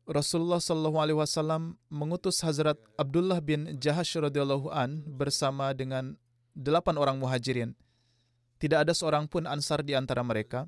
Rasulullah 0.10 0.58
Shallallahu 0.58 0.98
Alaihi 0.98 1.18
Wasallam 1.18 1.78
mengutus 1.94 2.42
Hazrat 2.42 2.78
Abdullah 2.98 3.38
bin 3.42 3.78
Jahash 3.78 4.18
radhiyallahu 4.18 4.74
an 4.74 5.06
bersama 5.06 5.74
dengan 5.78 6.18
delapan 6.58 6.98
orang 6.98 7.18
muhajirin. 7.22 7.78
Tidak 8.58 8.82
ada 8.82 8.94
seorang 8.98 9.30
pun 9.30 9.46
ansar 9.46 9.86
di 9.86 9.94
antara 9.94 10.26
mereka. 10.26 10.66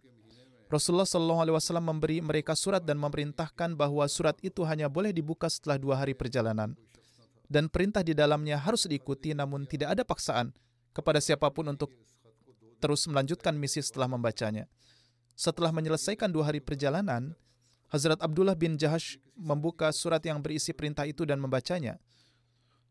Rasulullah 0.70 1.10
Shallallahu 1.10 1.42
Alaihi 1.42 1.56
Wasallam 1.58 1.86
memberi 1.98 2.18
mereka 2.22 2.54
surat 2.54 2.82
dan 2.86 3.02
memerintahkan 3.02 3.74
bahwa 3.74 4.06
surat 4.06 4.38
itu 4.46 4.62
hanya 4.66 4.86
boleh 4.90 5.10
dibuka 5.10 5.50
setelah 5.50 5.82
dua 5.82 5.96
hari 5.98 6.14
perjalanan. 6.14 6.78
Dan 7.48 7.72
perintah 7.72 8.04
di 8.04 8.12
dalamnya 8.12 8.60
harus 8.60 8.86
diikuti 8.86 9.32
namun 9.32 9.64
tidak 9.66 9.98
ada 9.98 10.04
paksaan 10.04 10.52
kepada 10.92 11.24
siapa 11.24 11.48
pun 11.54 11.72
untuk 11.72 11.94
terus 12.84 13.08
melanjutkan 13.08 13.56
misi 13.56 13.80
setelah 13.80 14.12
membacanya. 14.12 14.68
Setelah 15.38 15.70
menyelesaikan 15.72 16.28
dua 16.34 16.52
hari 16.52 16.60
perjalanan, 16.60 17.38
Hazrat 17.88 18.20
Abdullah 18.20 18.56
bin 18.56 18.76
Jahash 18.76 19.16
membuka 19.40 19.88
surat 19.96 20.20
yang 20.28 20.44
berisi 20.44 20.76
perintah 20.76 21.08
itu 21.08 21.24
dan 21.24 21.40
membacanya. 21.40 21.96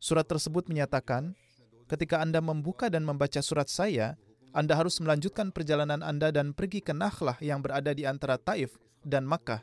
Surat 0.00 0.24
tersebut 0.24 0.72
menyatakan, 0.72 1.36
ketika 1.84 2.24
Anda 2.24 2.40
membuka 2.40 2.88
dan 2.88 3.04
membaca 3.04 3.44
surat 3.44 3.68
saya, 3.68 4.16
Anda 4.56 4.72
harus 4.72 4.96
melanjutkan 5.04 5.52
perjalanan 5.52 6.00
Anda 6.00 6.32
dan 6.32 6.56
pergi 6.56 6.80
ke 6.80 6.96
Nakhlah 6.96 7.36
yang 7.44 7.60
berada 7.60 7.92
di 7.92 8.08
antara 8.08 8.40
Taif 8.40 8.80
dan 9.04 9.28
Makkah. 9.28 9.60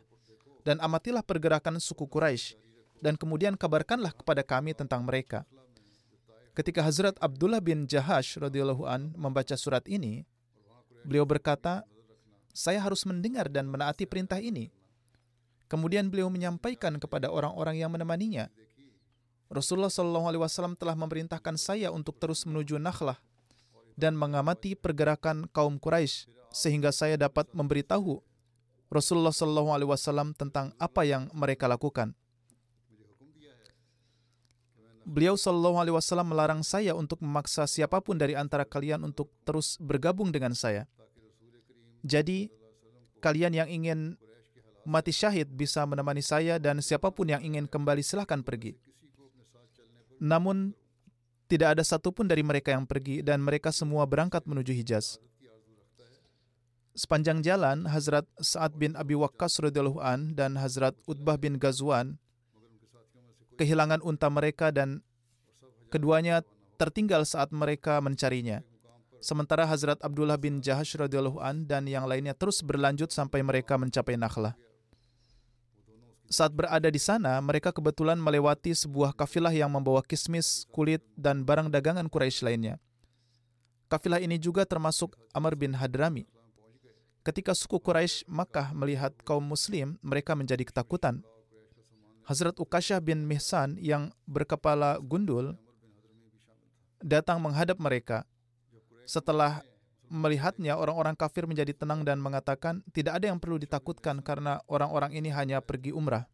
Dan 0.61 0.77
amatilah 0.79 1.25
pergerakan 1.25 1.81
suku 1.81 2.05
Quraisy 2.07 2.55
dan 3.03 3.19
kemudian 3.19 3.59
kabarkanlah 3.59 4.15
kepada 4.15 4.45
kami 4.47 4.71
tentang 4.71 5.03
mereka. 5.03 5.43
Ketika 6.53 6.85
Hazrat 6.85 7.17
Abdullah 7.19 7.59
bin 7.59 7.89
Jahash 7.89 8.37
radhiyallahu 8.37 8.85
an 8.85 9.11
membaca 9.17 9.57
surat 9.57 9.83
ini, 9.89 10.23
beliau 11.03 11.25
berkata, 11.25 11.83
"Saya 12.53 12.79
harus 12.79 13.03
mendengar 13.03 13.49
dan 13.49 13.67
menaati 13.67 14.05
perintah 14.05 14.37
ini." 14.37 14.71
Kemudian 15.73 16.05
beliau 16.13 16.29
menyampaikan 16.29 17.01
kepada 17.01 17.33
orang-orang 17.33 17.81
yang 17.81 17.89
menemaninya, 17.89 18.53
Rasulullah 19.49 19.89
Shallallahu 19.89 20.29
Alaihi 20.29 20.41
Wasallam 20.45 20.77
telah 20.77 20.93
memerintahkan 20.93 21.57
saya 21.57 21.89
untuk 21.89 22.21
terus 22.21 22.45
menuju 22.45 22.77
Nakhlah 22.77 23.17
dan 23.97 24.13
mengamati 24.13 24.77
pergerakan 24.77 25.49
kaum 25.49 25.81
Quraisy 25.81 26.29
sehingga 26.53 26.93
saya 26.93 27.17
dapat 27.17 27.49
memberitahu 27.57 28.21
Rasulullah 28.93 29.33
Shallallahu 29.33 29.73
Alaihi 29.73 29.89
Wasallam 29.89 30.37
tentang 30.37 30.77
apa 30.77 31.09
yang 31.09 31.33
mereka 31.33 31.65
lakukan. 31.65 32.13
Beliau 35.09 35.33
Shallallahu 35.33 35.81
Alaihi 35.81 35.97
Wasallam 35.97 36.29
melarang 36.29 36.61
saya 36.61 36.93
untuk 36.93 37.17
memaksa 37.17 37.65
siapa 37.65 37.97
pun 37.97 38.13
dari 38.13 38.37
antara 38.37 38.61
kalian 38.61 39.01
untuk 39.09 39.33
terus 39.41 39.81
bergabung 39.81 40.29
dengan 40.29 40.53
saya. 40.53 40.85
Jadi, 42.05 42.53
kalian 43.25 43.57
yang 43.57 43.69
ingin 43.73 44.21
mati 44.83 45.11
syahid 45.15 45.51
bisa 45.51 45.83
menemani 45.87 46.23
saya 46.23 46.59
dan 46.59 46.79
siapa 46.79 47.11
pun 47.11 47.27
yang 47.27 47.41
ingin 47.43 47.67
kembali 47.67 48.03
silahkan 48.03 48.43
pergi. 48.43 48.75
Namun, 50.23 50.71
tidak 51.51 51.77
ada 51.77 51.83
satupun 51.83 52.25
dari 52.25 52.41
mereka 52.41 52.71
yang 52.71 52.87
pergi 52.87 53.21
dan 53.21 53.43
mereka 53.43 53.69
semua 53.69 54.07
berangkat 54.07 54.47
menuju 54.47 54.71
Hijaz. 54.71 55.19
Sepanjang 56.93 57.41
jalan, 57.41 57.89
Hazrat 57.89 58.29
Sa'ad 58.37 58.77
bin 58.77 58.93
Abi 58.93 59.17
Waqqas 59.17 59.57
an 60.01 60.37
dan 60.37 60.61
Hazrat 60.61 60.93
Utbah 61.09 61.41
bin 61.41 61.57
Ghazwan 61.57 62.21
kehilangan 63.57 64.01
unta 64.01 64.29
mereka 64.29 64.69
dan 64.73 65.01
keduanya 65.89 66.41
tertinggal 66.77 67.25
saat 67.25 67.49
mereka 67.53 68.01
mencarinya. 68.01 68.65
Sementara 69.23 69.63
Hazrat 69.63 70.03
Abdullah 70.03 70.35
bin 70.35 70.59
Jahash 70.59 70.99
an 70.99 71.63
dan 71.63 71.87
yang 71.87 72.09
lainnya 72.09 72.35
terus 72.35 72.59
berlanjut 72.59 73.09
sampai 73.13 73.39
mereka 73.39 73.79
mencapai 73.79 74.19
Nakhlah. 74.19 74.57
Saat 76.33 76.49
berada 76.49 76.89
di 76.89 76.97
sana, 76.97 77.37
mereka 77.45 77.69
kebetulan 77.69 78.17
melewati 78.17 78.73
sebuah 78.73 79.13
kafilah 79.13 79.53
yang 79.53 79.69
membawa 79.69 80.01
kismis, 80.01 80.65
kulit, 80.73 81.05
dan 81.13 81.45
barang 81.45 81.69
dagangan 81.69 82.09
Quraisy 82.09 82.41
lainnya. 82.41 82.81
Kafilah 83.85 84.17
ini 84.17 84.41
juga 84.41 84.65
termasuk 84.65 85.13
Amr 85.29 85.53
bin 85.53 85.77
Hadrami. 85.77 86.25
Ketika 87.21 87.53
suku 87.53 87.77
Quraisy 87.77 88.25
Makkah 88.25 88.73
melihat 88.73 89.13
kaum 89.21 89.45
muslim, 89.45 90.01
mereka 90.01 90.33
menjadi 90.33 90.65
ketakutan. 90.65 91.21
Hazrat 92.25 92.57
Ukashah 92.57 92.97
bin 92.97 93.29
Mihsan 93.29 93.77
yang 93.77 94.09
berkepala 94.25 94.97
gundul 95.05 95.53
datang 96.97 97.37
menghadap 97.45 97.77
mereka. 97.77 98.25
Setelah 99.05 99.61
melihatnya, 100.13 100.77
orang-orang 100.77 101.17
kafir 101.17 101.49
menjadi 101.49 101.73
tenang 101.73 102.05
dan 102.05 102.21
mengatakan, 102.21 102.85
"Tidak 102.93 103.09
ada 103.09 103.33
yang 103.33 103.41
perlu 103.41 103.57
ditakutkan 103.57 104.21
karena 104.21 104.61
orang-orang 104.69 105.17
ini 105.17 105.33
hanya 105.33 105.57
pergi 105.57 105.89
umrah." 105.89 106.29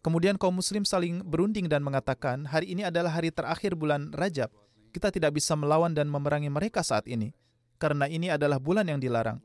Kemudian 0.00 0.40
kaum 0.40 0.56
muslim 0.56 0.88
saling 0.88 1.20
berunding 1.20 1.68
dan 1.68 1.84
mengatakan, 1.84 2.48
"Hari 2.48 2.72
ini 2.72 2.88
adalah 2.88 3.12
hari 3.12 3.28
terakhir 3.28 3.76
bulan 3.76 4.08
Rajab. 4.16 4.48
Kita 4.96 5.12
tidak 5.12 5.36
bisa 5.36 5.52
melawan 5.52 5.92
dan 5.92 6.08
memerangi 6.08 6.48
mereka 6.48 6.80
saat 6.80 7.04
ini 7.04 7.36
karena 7.80 8.04
ini 8.04 8.28
adalah 8.28 8.60
bulan 8.60 8.84
yang 8.84 9.00
dilarang. 9.00 9.40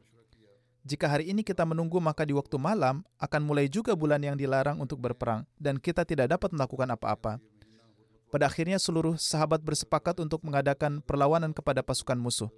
Jika 0.85 1.09
hari 1.09 1.31
ini 1.31 1.41
kita 1.41 1.65
menunggu, 1.65 1.97
maka 1.97 2.27
di 2.27 2.35
waktu 2.35 2.61
malam 2.61 3.01
akan 3.17 3.41
mulai 3.41 3.65
juga 3.71 3.97
bulan 3.97 4.21
yang 4.21 4.37
dilarang 4.37 4.77
untuk 4.77 5.01
berperang, 5.01 5.47
dan 5.57 5.81
kita 5.81 6.05
tidak 6.05 6.29
dapat 6.37 6.53
melakukan 6.53 6.93
apa-apa. 6.93 7.41
Pada 8.35 8.51
akhirnya 8.51 8.75
seluruh 8.75 9.15
sahabat 9.15 9.63
bersepakat 9.63 10.19
untuk 10.19 10.43
mengadakan 10.43 10.99
perlawanan 10.99 11.55
kepada 11.55 11.79
pasukan 11.79 12.19
musuh. 12.19 12.51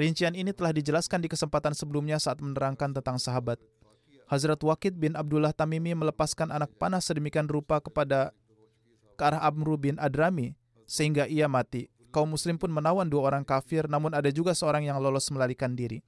Rincian 0.00 0.32
ini 0.32 0.48
telah 0.56 0.72
dijelaskan 0.72 1.20
di 1.20 1.28
kesempatan 1.28 1.76
sebelumnya 1.76 2.16
saat 2.16 2.40
menerangkan 2.40 2.96
tentang 2.96 3.20
sahabat. 3.20 3.60
Hazrat 4.32 4.56
Wakid 4.56 4.96
bin 4.96 5.12
Abdullah 5.12 5.52
Tamimi 5.52 5.92
melepaskan 5.92 6.48
anak 6.48 6.72
panah 6.80 7.04
sedemikian 7.04 7.52
rupa 7.52 7.84
kepada 7.84 8.32
ke 9.20 9.22
arah 9.28 9.44
Amru 9.44 9.76
bin 9.76 10.00
Adrami 10.00 10.56
sehingga 10.88 11.28
ia 11.28 11.52
mati. 11.52 11.92
Kaum 12.08 12.32
muslim 12.32 12.56
pun 12.56 12.72
menawan 12.72 13.12
dua 13.12 13.28
orang 13.28 13.44
kafir 13.44 13.84
namun 13.92 14.16
ada 14.16 14.32
juga 14.32 14.56
seorang 14.56 14.88
yang 14.88 14.96
lolos 15.04 15.28
melarikan 15.28 15.76
diri. 15.76 16.00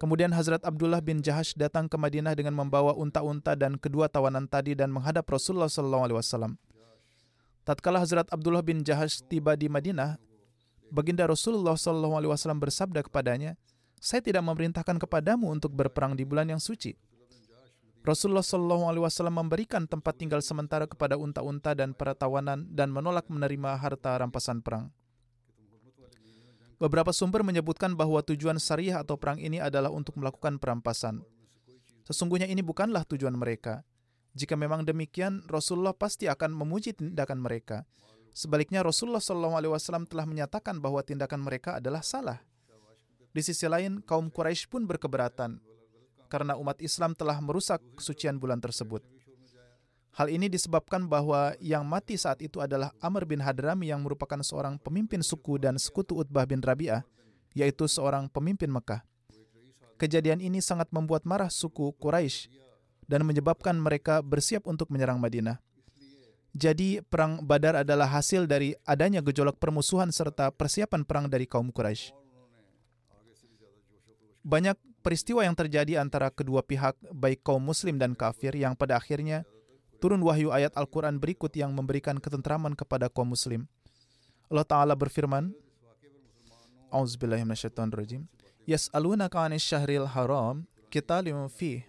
Kemudian 0.00 0.32
Hazrat 0.32 0.64
Abdullah 0.64 1.04
bin 1.04 1.20
Jahash 1.20 1.52
datang 1.52 1.84
ke 1.84 2.00
Madinah 2.00 2.32
dengan 2.32 2.56
membawa 2.56 2.96
unta-unta 2.96 3.52
dan 3.60 3.76
kedua 3.76 4.08
tawanan 4.08 4.48
tadi 4.48 4.72
dan 4.72 4.88
menghadap 4.88 5.28
Rasulullah 5.28 5.68
SAW. 5.68 6.71
Tatkala 7.62 8.02
Hazrat 8.02 8.26
Abdullah 8.34 8.62
bin 8.62 8.82
Jahash 8.82 9.22
tiba 9.22 9.54
di 9.54 9.70
Madinah, 9.70 10.18
Baginda 10.90 11.24
Rasulullah 11.24 11.78
SAW 11.78 12.58
bersabda 12.58 13.06
kepadanya, 13.06 13.54
saya 14.02 14.18
tidak 14.18 14.42
memerintahkan 14.42 14.98
kepadamu 14.98 15.46
untuk 15.46 15.70
berperang 15.70 16.18
di 16.18 16.26
bulan 16.26 16.50
yang 16.50 16.58
suci. 16.58 16.98
Rasulullah 18.02 18.42
SAW 18.42 19.30
memberikan 19.30 19.86
tempat 19.86 20.18
tinggal 20.18 20.42
sementara 20.42 20.90
kepada 20.90 21.14
unta-unta 21.14 21.70
dan 21.78 21.94
para 21.94 22.18
tawanan 22.18 22.66
dan 22.66 22.90
menolak 22.90 23.30
menerima 23.30 23.78
harta 23.78 24.18
rampasan 24.18 24.58
perang. 24.58 24.90
Beberapa 26.82 27.14
sumber 27.14 27.46
menyebutkan 27.46 27.94
bahwa 27.94 28.18
tujuan 28.26 28.58
syariah 28.58 28.98
atau 28.98 29.14
perang 29.14 29.38
ini 29.38 29.62
adalah 29.62 29.94
untuk 29.94 30.18
melakukan 30.18 30.58
perampasan. 30.58 31.22
Sesungguhnya 32.02 32.50
ini 32.50 32.58
bukanlah 32.58 33.06
tujuan 33.06 33.38
mereka. 33.38 33.86
Jika 34.32 34.56
memang 34.56 34.84
demikian, 34.88 35.44
Rasulullah 35.44 35.92
pasti 35.92 36.24
akan 36.24 36.56
memuji 36.56 36.96
tindakan 36.96 37.40
mereka. 37.40 37.84
Sebaliknya, 38.32 38.80
Rasulullah 38.80 39.20
SAW 39.20 40.08
telah 40.08 40.24
menyatakan 40.24 40.80
bahwa 40.80 41.04
tindakan 41.04 41.44
mereka 41.44 41.76
adalah 41.76 42.00
salah. 42.00 42.40
Di 43.32 43.44
sisi 43.44 43.68
lain, 43.68 44.00
kaum 44.04 44.32
Quraisy 44.32 44.68
pun 44.72 44.88
berkeberatan 44.88 45.60
karena 46.32 46.56
umat 46.56 46.80
Islam 46.80 47.12
telah 47.12 47.36
merusak 47.44 47.84
kesucian 47.92 48.40
bulan 48.40 48.56
tersebut. 48.56 49.04
Hal 50.16 50.32
ini 50.32 50.48
disebabkan 50.48 51.04
bahwa 51.04 51.52
yang 51.60 51.84
mati 51.84 52.16
saat 52.16 52.40
itu 52.40 52.60
adalah 52.60 52.92
Amr 53.04 53.28
bin 53.28 53.40
Hadrami 53.40 53.92
yang 53.92 54.00
merupakan 54.00 54.40
seorang 54.40 54.80
pemimpin 54.80 55.20
suku 55.20 55.60
dan 55.60 55.76
sekutu 55.76 56.16
Utbah 56.16 56.48
bin 56.48 56.64
Rabi'ah, 56.64 57.04
yaitu 57.52 57.84
seorang 57.84 58.32
pemimpin 58.32 58.72
Mekah. 58.72 59.04
Kejadian 60.00 60.40
ini 60.40 60.64
sangat 60.64 60.88
membuat 60.88 61.28
marah 61.28 61.52
suku 61.52 61.92
Quraisy 62.00 62.61
dan 63.12 63.28
menyebabkan 63.28 63.76
mereka 63.76 64.24
bersiap 64.24 64.64
untuk 64.64 64.88
menyerang 64.88 65.20
Madinah. 65.20 65.60
Jadi, 66.56 67.04
perang 67.04 67.44
Badar 67.44 67.84
adalah 67.84 68.08
hasil 68.08 68.48
dari 68.48 68.72
adanya 68.88 69.20
gejolak 69.20 69.60
permusuhan 69.60 70.08
serta 70.08 70.48
persiapan 70.48 71.04
perang 71.04 71.28
dari 71.28 71.44
kaum 71.44 71.68
Quraisy. 71.68 72.16
Banyak 74.40 74.76
peristiwa 75.04 75.44
yang 75.44 75.52
terjadi 75.52 76.00
antara 76.00 76.32
kedua 76.32 76.64
pihak, 76.64 76.96
baik 77.12 77.44
kaum 77.44 77.60
Muslim 77.60 78.00
dan 78.00 78.16
kafir, 78.16 78.56
yang 78.56 78.72
pada 78.72 78.96
akhirnya 78.96 79.44
turun 80.00 80.20
wahyu 80.24 80.52
ayat 80.52 80.72
Al-Quran 80.76 81.20
berikut 81.20 81.52
yang 81.52 81.72
memberikan 81.72 82.16
ketentraman 82.16 82.72
kepada 82.72 83.12
kaum 83.12 83.32
Muslim. 83.32 83.68
Allah 84.48 84.64
Ta'ala 84.68 84.92
berfirman, 84.96 85.52
Auzubillahiminasyaitonirrajim. 86.92 88.28
Yas'alunaka 88.68 89.40
'anil 89.40 89.62
syahril 89.62 90.04
haram 90.04 90.68
qitalun 90.92 91.48
fih 91.48 91.88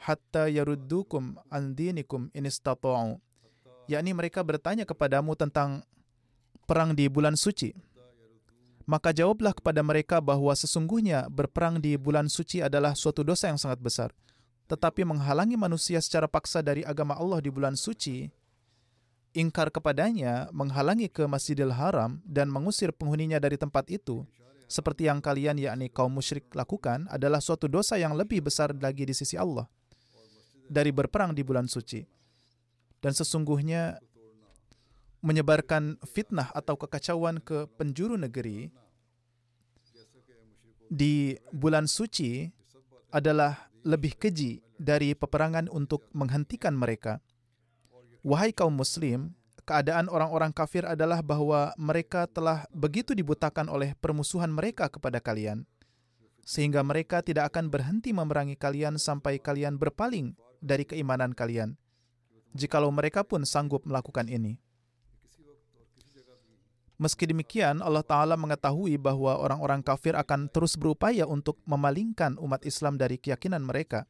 hatta 0.00 0.48
yaruddukum 0.48 1.36
an 1.52 1.76
dinikum 1.76 2.32
in. 2.32 2.48
Yakni 3.90 4.10
mereka 4.16 4.40
bertanya 4.40 4.88
kepadamu 4.88 5.36
tentang 5.36 5.84
perang 6.64 6.96
di 6.96 7.10
bulan 7.10 7.36
suci. 7.36 7.74
Maka 8.88 9.14
jawablah 9.14 9.54
kepada 9.54 9.84
mereka 9.84 10.18
bahwa 10.18 10.50
sesungguhnya 10.56 11.30
berperang 11.30 11.78
di 11.78 11.94
bulan 12.00 12.26
suci 12.26 12.64
adalah 12.64 12.96
suatu 12.96 13.22
dosa 13.22 13.52
yang 13.52 13.60
sangat 13.60 13.78
besar. 13.78 14.10
Tetapi 14.66 15.02
menghalangi 15.02 15.58
manusia 15.58 15.98
secara 15.98 16.30
paksa 16.30 16.62
dari 16.62 16.86
agama 16.86 17.18
Allah 17.18 17.42
di 17.42 17.50
bulan 17.50 17.74
suci, 17.74 18.30
ingkar 19.34 19.70
kepadanya, 19.74 20.50
menghalangi 20.54 21.10
ke 21.10 21.26
Masjidil 21.26 21.74
Haram 21.74 22.22
dan 22.22 22.50
mengusir 22.50 22.94
penghuninya 22.94 23.42
dari 23.42 23.58
tempat 23.58 23.90
itu, 23.90 24.26
seperti 24.70 25.10
yang 25.10 25.18
kalian 25.18 25.58
yakni 25.58 25.90
kaum 25.90 26.14
musyrik 26.14 26.46
lakukan 26.54 27.10
adalah 27.10 27.42
suatu 27.42 27.66
dosa 27.66 27.98
yang 27.98 28.14
lebih 28.14 28.46
besar 28.46 28.70
lagi 28.74 29.02
di 29.02 29.14
sisi 29.14 29.34
Allah 29.34 29.66
dari 30.70 30.94
berperang 30.94 31.34
di 31.34 31.42
bulan 31.42 31.66
suci. 31.66 32.06
Dan 33.02 33.10
sesungguhnya 33.10 33.98
menyebarkan 35.20 35.98
fitnah 36.06 36.54
atau 36.54 36.78
kekacauan 36.78 37.42
ke 37.42 37.66
penjuru 37.74 38.14
negeri 38.14 38.70
di 40.86 41.34
bulan 41.50 41.90
suci 41.90 42.46
adalah 43.10 43.68
lebih 43.82 44.14
keji 44.14 44.62
dari 44.78 45.18
peperangan 45.18 45.66
untuk 45.68 46.06
menghentikan 46.14 46.72
mereka. 46.72 47.18
Wahai 48.20 48.52
kaum 48.52 48.76
muslim, 48.76 49.32
keadaan 49.64 50.12
orang-orang 50.12 50.52
kafir 50.52 50.84
adalah 50.84 51.24
bahwa 51.24 51.72
mereka 51.80 52.28
telah 52.28 52.68
begitu 52.72 53.16
dibutakan 53.16 53.72
oleh 53.72 53.96
permusuhan 53.96 54.52
mereka 54.52 54.92
kepada 54.92 55.24
kalian, 55.24 55.64
sehingga 56.44 56.84
mereka 56.84 57.24
tidak 57.24 57.54
akan 57.56 57.72
berhenti 57.72 58.12
memerangi 58.12 58.60
kalian 58.60 59.00
sampai 59.00 59.40
kalian 59.40 59.80
berpaling 59.80 60.36
dari 60.60 60.84
keimanan 60.84 61.32
kalian, 61.32 61.74
jikalau 62.54 62.92
mereka 62.92 63.24
pun 63.24 63.42
sanggup 63.48 63.82
melakukan 63.88 64.28
ini. 64.28 64.60
Meski 67.00 67.24
demikian, 67.24 67.80
Allah 67.80 68.04
Ta'ala 68.04 68.36
mengetahui 68.36 69.00
bahwa 69.00 69.40
orang-orang 69.40 69.80
kafir 69.80 70.12
akan 70.12 70.52
terus 70.52 70.76
berupaya 70.76 71.24
untuk 71.24 71.56
memalingkan 71.64 72.36
umat 72.36 72.60
Islam 72.68 73.00
dari 73.00 73.16
keyakinan 73.16 73.64
mereka. 73.64 74.04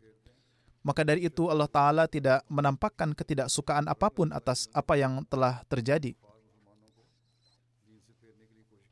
Maka 0.82 1.06
dari 1.06 1.22
itu 1.22 1.46
Allah 1.46 1.70
Ta'ala 1.70 2.10
tidak 2.10 2.42
menampakkan 2.50 3.14
ketidaksukaan 3.14 3.86
apa 3.86 4.10
pun 4.10 4.34
atas 4.34 4.66
apa 4.74 4.98
yang 4.98 5.22
telah 5.30 5.62
terjadi. 5.70 6.18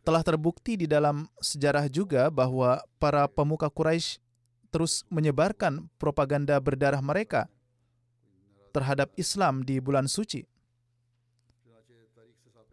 Telah 0.07 0.23
terbukti 0.23 0.79
di 0.79 0.87
dalam 0.87 1.27
sejarah 1.43 1.91
juga 1.91 2.31
bahwa 2.31 2.79
para 3.03 3.27
pemuka 3.27 3.67
Quraisy 3.67 4.23
terus 4.69 5.05
menyebarkan 5.09 5.89
propaganda 5.97 6.61
berdarah 6.61 7.01
mereka 7.01 7.49
terhadap 8.73 9.11
Islam 9.17 9.65
di 9.65 9.81
bulan 9.81 10.05
suci 10.05 10.45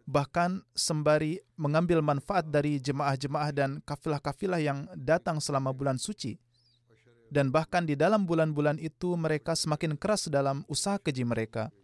bahkan 0.06 0.62
sembari 0.70 1.42
mengambil 1.58 1.98
manfaat 1.98 2.46
dari 2.46 2.78
jemaah-jemaah 2.78 3.50
dan 3.50 3.70
kafilah-kafilah 3.82 4.62
yang 4.62 4.86
datang 4.94 5.42
selama 5.42 5.74
bulan 5.74 5.98
suci. 5.98 6.38
Dan 7.26 7.50
bahkan 7.50 7.82
di 7.82 7.98
dalam 7.98 8.22
bulan-bulan 8.22 8.78
itu 8.78 9.18
mereka 9.18 9.58
semakin 9.58 9.98
keras 9.98 10.30
dalam 10.30 10.62
usaha 10.70 10.94
keji 10.94 11.26
mereka. 11.26 11.74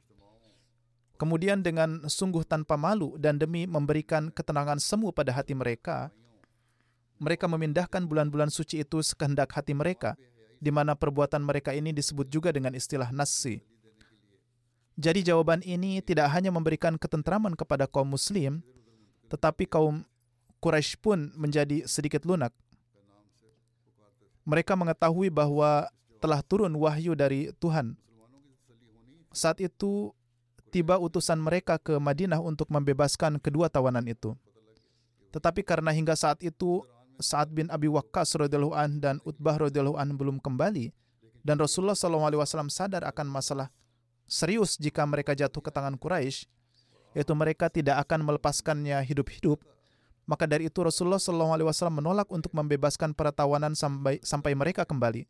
Kemudian 1.18 1.66
dengan 1.66 2.06
sungguh 2.06 2.46
tanpa 2.46 2.78
malu 2.78 3.18
dan 3.18 3.42
demi 3.42 3.66
memberikan 3.66 4.30
ketenangan 4.30 4.78
semu 4.78 5.10
pada 5.10 5.34
hati 5.34 5.58
mereka, 5.58 6.14
mereka 7.22 7.46
memindahkan 7.46 8.02
bulan-bulan 8.10 8.50
suci 8.50 8.82
itu 8.82 8.98
sekehendak 8.98 9.54
hati 9.54 9.78
mereka, 9.78 10.18
di 10.58 10.74
mana 10.74 10.98
perbuatan 10.98 11.38
mereka 11.38 11.70
ini 11.70 11.94
disebut 11.94 12.26
juga 12.26 12.50
dengan 12.50 12.74
istilah 12.74 13.14
nasi. 13.14 13.62
Jadi 14.98 15.30
jawaban 15.30 15.62
ini 15.62 16.02
tidak 16.02 16.34
hanya 16.34 16.50
memberikan 16.50 16.98
ketentraman 16.98 17.54
kepada 17.54 17.86
kaum 17.86 18.10
muslim, 18.10 18.60
tetapi 19.30 19.70
kaum 19.70 20.02
Quraisy 20.58 20.98
pun 20.98 21.30
menjadi 21.38 21.86
sedikit 21.86 22.26
lunak. 22.26 22.50
Mereka 24.42 24.74
mengetahui 24.74 25.30
bahwa 25.30 25.86
telah 26.18 26.42
turun 26.42 26.74
wahyu 26.74 27.14
dari 27.14 27.54
Tuhan. 27.58 27.94
Saat 29.30 29.62
itu 29.62 30.10
tiba 30.70 30.98
utusan 30.98 31.38
mereka 31.38 31.78
ke 31.78 31.98
Madinah 31.98 32.42
untuk 32.42 32.70
membebaskan 32.70 33.42
kedua 33.42 33.70
tawanan 33.70 34.06
itu. 34.06 34.34
Tetapi 35.32 35.64
karena 35.64 35.90
hingga 35.90 36.12
saat 36.12 36.44
itu 36.44 36.84
Sa'ad 37.20 37.52
bin 37.52 37.68
Abi 37.68 37.90
Waqqas 37.90 38.36
radhiyallahu 38.38 38.76
an 38.76 39.00
dan 39.02 39.16
Utbah 39.26 39.58
radhiyallahu 39.58 39.98
an 40.00 40.16
belum 40.16 40.38
kembali 40.40 40.94
dan 41.42 41.58
Rasulullah 41.58 41.98
SAW 41.98 42.70
sadar 42.70 43.02
akan 43.02 43.26
masalah 43.26 43.68
serius 44.30 44.78
jika 44.78 45.02
mereka 45.02 45.34
jatuh 45.34 45.58
ke 45.58 45.74
tangan 45.74 45.98
Quraisy, 45.98 46.46
yaitu 47.12 47.34
mereka 47.34 47.66
tidak 47.68 47.98
akan 48.06 48.22
melepaskannya 48.24 49.02
hidup-hidup. 49.02 49.58
Maka 50.22 50.46
dari 50.46 50.70
itu 50.70 50.78
Rasulullah 50.78 51.18
SAW 51.18 51.90
menolak 51.90 52.30
untuk 52.30 52.54
membebaskan 52.54 53.10
para 53.10 53.34
tawanan 53.34 53.74
sampai 53.74 54.22
sampai 54.22 54.54
mereka 54.54 54.86
kembali. 54.86 55.26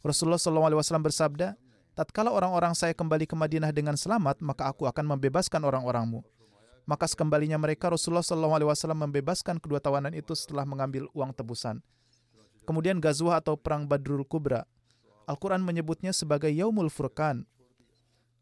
Rasulullah 0.00 0.40
SAW 0.40 1.04
bersabda, 1.04 1.54
tatkala 1.92 2.32
orang-orang 2.32 2.72
saya 2.72 2.96
kembali 2.96 3.28
ke 3.28 3.36
Madinah 3.36 3.70
dengan 3.70 3.94
selamat, 3.94 4.40
maka 4.40 4.72
aku 4.72 4.88
akan 4.88 5.14
membebaskan 5.14 5.62
orang-orangmu. 5.62 6.24
Maka 6.82 7.06
sekembalinya 7.06 7.56
mereka 7.56 7.94
Rasulullah 7.94 8.26
SAW 8.26 8.74
membebaskan 8.94 9.62
kedua 9.62 9.78
tawanan 9.78 10.12
itu 10.18 10.34
setelah 10.34 10.66
mengambil 10.66 11.06
uang 11.14 11.30
tebusan. 11.30 11.78
Kemudian 12.66 12.98
Gazwah 12.98 13.38
atau 13.38 13.54
Perang 13.54 13.86
Badrul 13.86 14.26
Kubra. 14.26 14.66
Al-Quran 15.30 15.62
menyebutnya 15.62 16.10
sebagai 16.10 16.50
Yaumul 16.50 16.90
Furqan, 16.90 17.46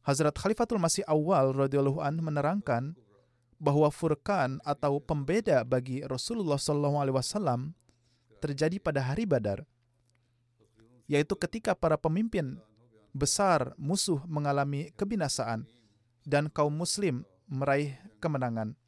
Hazrat 0.00 0.32
Khalifatul 0.40 0.80
Masih 0.80 1.04
Awal 1.04 1.52
radhiyallahu 1.52 2.00
an 2.00 2.16
menerangkan 2.24 2.96
bahwa 3.60 3.92
furqan 3.92 4.56
atau 4.64 4.96
pembeda 4.96 5.60
bagi 5.68 6.00
Rasulullah 6.08 6.56
SAW 6.56 7.76
terjadi 8.40 8.80
pada 8.80 9.04
hari 9.04 9.28
Badar, 9.28 9.68
yaitu 11.04 11.36
ketika 11.36 11.76
para 11.76 12.00
pemimpin 12.00 12.56
besar 13.12 13.76
musuh 13.76 14.24
mengalami 14.24 14.88
kebinasaan 14.96 15.68
dan 16.24 16.48
kaum 16.48 16.72
Muslim 16.72 17.28
meraih 17.50 17.98
kemenangan. 18.22 18.78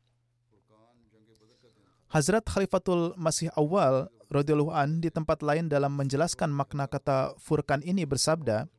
Hazrat 2.09 2.47
Khalifatul 2.47 3.17
Masih 3.19 3.51
Awal 3.59 4.07
radhiyallahu 4.31 4.73
an 4.73 5.03
di 5.03 5.11
tempat 5.11 5.43
lain 5.43 5.69
dalam 5.69 5.93
menjelaskan 5.93 6.49
makna 6.49 6.87
kata 6.87 7.37
furqan 7.37 7.85
ini 7.85 8.07
bersabda, 8.07 8.71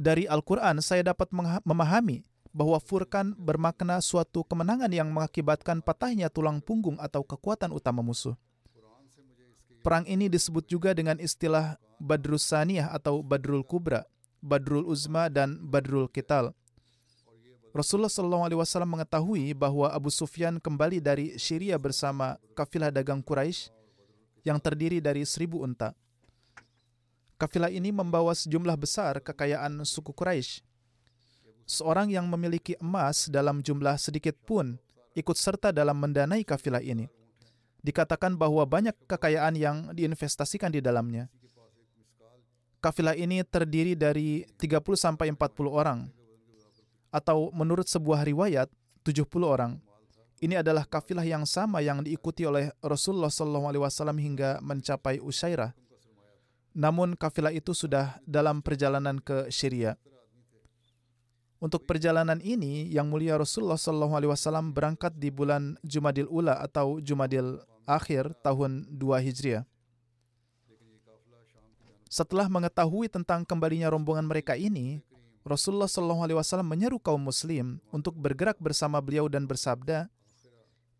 dari 0.00 0.24
Al-Quran 0.24 0.80
saya 0.80 1.04
dapat 1.12 1.28
memahami 1.66 2.24
bahwa 2.56 2.80
furkan 2.82 3.36
bermakna 3.36 4.00
suatu 4.00 4.42
kemenangan 4.42 4.90
yang 4.90 5.12
mengakibatkan 5.12 5.84
patahnya 5.84 6.32
tulang 6.32 6.64
punggung 6.64 6.96
atau 6.98 7.22
kekuatan 7.22 7.70
utama 7.70 8.00
musuh. 8.00 8.34
Perang 9.80 10.04
ini 10.04 10.28
disebut 10.28 10.68
juga 10.68 10.92
dengan 10.92 11.16
istilah 11.16 11.80
Badrus 11.96 12.48
Saniyah 12.48 12.92
atau 12.92 13.24
Badrul 13.24 13.64
Kubra, 13.64 14.04
Badrul 14.44 14.84
Uzma, 14.84 15.32
dan 15.32 15.56
Badrul 15.56 16.08
Kital. 16.12 16.52
Rasulullah 17.70 18.10
SAW 18.10 18.82
mengetahui 18.82 19.54
bahwa 19.54 19.86
Abu 19.94 20.10
Sufyan 20.10 20.58
kembali 20.58 20.98
dari 20.98 21.38
Syria 21.38 21.78
bersama 21.78 22.34
kafilah 22.58 22.90
dagang 22.90 23.22
Quraisy 23.22 23.70
yang 24.42 24.58
terdiri 24.58 24.98
dari 24.98 25.22
seribu 25.22 25.62
unta. 25.62 25.94
Kafilah 27.38 27.70
ini 27.70 27.94
membawa 27.94 28.34
sejumlah 28.34 28.74
besar 28.74 29.22
kekayaan 29.22 29.86
suku 29.86 30.10
Quraisy. 30.10 30.66
Seorang 31.62 32.10
yang 32.10 32.26
memiliki 32.26 32.74
emas 32.82 33.30
dalam 33.30 33.62
jumlah 33.62 33.94
sedikit 34.02 34.34
pun 34.42 34.74
ikut 35.14 35.38
serta 35.38 35.70
dalam 35.70 35.94
mendanai 35.94 36.42
kafilah 36.42 36.82
ini. 36.82 37.06
Dikatakan 37.86 38.34
bahwa 38.34 38.66
banyak 38.66 38.98
kekayaan 39.06 39.54
yang 39.54 39.76
diinvestasikan 39.94 40.74
di 40.74 40.82
dalamnya. 40.82 41.30
Kafilah 42.82 43.14
ini 43.14 43.46
terdiri 43.46 43.94
dari 43.94 44.42
30 44.58 44.82
sampai 44.98 45.30
40 45.30 45.70
orang 45.70 46.10
atau 47.10 47.50
menurut 47.52 47.86
sebuah 47.86 48.22
riwayat 48.26 48.70
70 49.06 49.26
orang. 49.42 49.78
Ini 50.40 50.64
adalah 50.64 50.88
kafilah 50.88 51.26
yang 51.26 51.44
sama 51.44 51.84
yang 51.84 52.00
diikuti 52.00 52.48
oleh 52.48 52.72
Rasulullah 52.80 53.28
SAW 53.28 54.16
hingga 54.16 54.56
mencapai 54.64 55.20
Usyairah 55.20 55.76
namun 56.76 57.18
kafilah 57.18 57.50
itu 57.50 57.74
sudah 57.74 58.18
dalam 58.22 58.62
perjalanan 58.62 59.18
ke 59.18 59.50
Syria. 59.50 59.98
Untuk 61.60 61.84
perjalanan 61.84 62.40
ini, 62.40 62.88
yang 62.88 63.12
mulia 63.12 63.36
Rasulullah 63.36 63.76
SAW 63.76 64.72
berangkat 64.72 65.12
di 65.12 65.28
bulan 65.28 65.76
Jumadil 65.84 66.24
Ula 66.32 66.56
atau 66.56 67.04
Jumadil 67.04 67.60
Akhir 67.84 68.32
tahun 68.40 68.88
2 68.88 69.26
Hijriah. 69.28 69.68
Setelah 72.10 72.48
mengetahui 72.48 73.12
tentang 73.12 73.44
kembalinya 73.44 73.92
rombongan 73.92 74.24
mereka 74.24 74.56
ini, 74.56 75.04
Rasulullah 75.50 75.90
SAW 75.90 76.62
menyeru 76.62 77.02
kaum 77.02 77.18
Muslim 77.18 77.82
untuk 77.90 78.14
bergerak 78.14 78.54
bersama 78.62 79.02
beliau 79.02 79.26
dan 79.26 79.50
bersabda, 79.50 80.06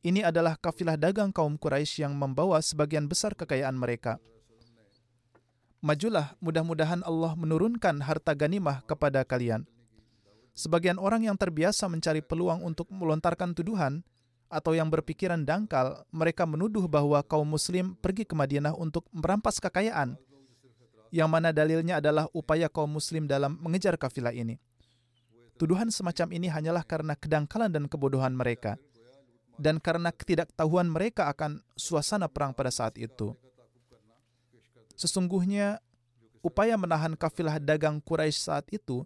"Ini 0.02 0.26
adalah 0.26 0.58
kafilah 0.58 0.98
dagang 0.98 1.30
kaum 1.30 1.54
Quraisy 1.54 2.02
yang 2.02 2.18
membawa 2.18 2.58
sebagian 2.58 3.06
besar 3.06 3.38
kekayaan 3.38 3.78
mereka." 3.78 4.18
majulah 5.80 6.36
mudah-mudahan 6.44 7.00
Allah 7.08 7.32
menurunkan 7.32 8.04
harta 8.04 8.36
ganimah 8.36 8.84
kepada 8.84 9.24
kalian. 9.24 9.64
Sebagian 10.52 11.00
orang 11.00 11.24
yang 11.24 11.36
terbiasa 11.40 11.88
mencari 11.88 12.20
peluang 12.20 12.60
untuk 12.60 12.84
melontarkan 12.92 13.56
tuduhan 13.56 14.04
atau 14.52 14.76
yang 14.76 14.92
berpikiran 14.92 15.40
dangkal, 15.40 16.04
mereka 16.12 16.44
menuduh 16.44 16.84
bahwa 16.84 17.24
kaum 17.24 17.48
muslim 17.48 17.96
pergi 17.96 18.28
ke 18.28 18.36
Madinah 18.36 18.76
untuk 18.76 19.08
merampas 19.08 19.56
kekayaan, 19.56 20.20
yang 21.10 21.26
mana 21.30 21.50
dalilnya 21.50 21.98
adalah 21.98 22.30
upaya 22.30 22.70
kaum 22.70 22.90
muslim 22.90 23.26
dalam 23.26 23.58
mengejar 23.58 23.98
kafilah 23.98 24.34
ini. 24.34 24.58
Tuduhan 25.58 25.92
semacam 25.92 26.32
ini 26.32 26.48
hanyalah 26.48 26.86
karena 26.86 27.12
kedangkalan 27.18 27.68
dan 27.68 27.84
kebodohan 27.84 28.32
mereka, 28.32 28.80
dan 29.60 29.76
karena 29.76 30.08
ketidaktahuan 30.08 30.88
mereka 30.88 31.28
akan 31.28 31.60
suasana 31.76 32.32
perang 32.32 32.56
pada 32.56 32.72
saat 32.72 32.96
itu. 32.96 33.36
Sesungguhnya 34.96 35.84
upaya 36.40 36.80
menahan 36.80 37.12
kafilah 37.12 37.60
dagang 37.60 38.00
Quraisy 38.00 38.40
saat 38.40 38.66
itu 38.72 39.04